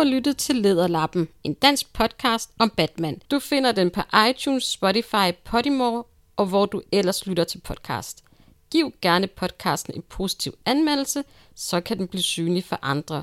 Har 0.00 0.04
lyttet 0.04 0.36
til 0.36 0.56
Lederlappen, 0.56 1.28
en 1.44 1.54
dansk 1.54 1.92
podcast 1.92 2.50
om 2.58 2.70
Batman. 2.70 3.22
Du 3.30 3.38
finder 3.38 3.72
den 3.72 3.90
på 3.90 4.00
iTunes, 4.30 4.64
Spotify, 4.64 5.34
Podimo 5.44 6.02
og 6.36 6.46
hvor 6.46 6.66
du 6.66 6.82
ellers 6.92 7.26
lytter 7.26 7.44
til 7.44 7.60
podcast. 7.60 8.24
Giv 8.70 8.92
gerne 9.02 9.26
podcasten 9.26 9.94
en 9.94 10.02
positiv 10.02 10.52
anmeldelse, 10.66 11.24
så 11.54 11.80
kan 11.80 11.98
den 11.98 12.08
blive 12.08 12.22
synlig 12.22 12.64
for 12.64 12.78
andre. 12.82 13.22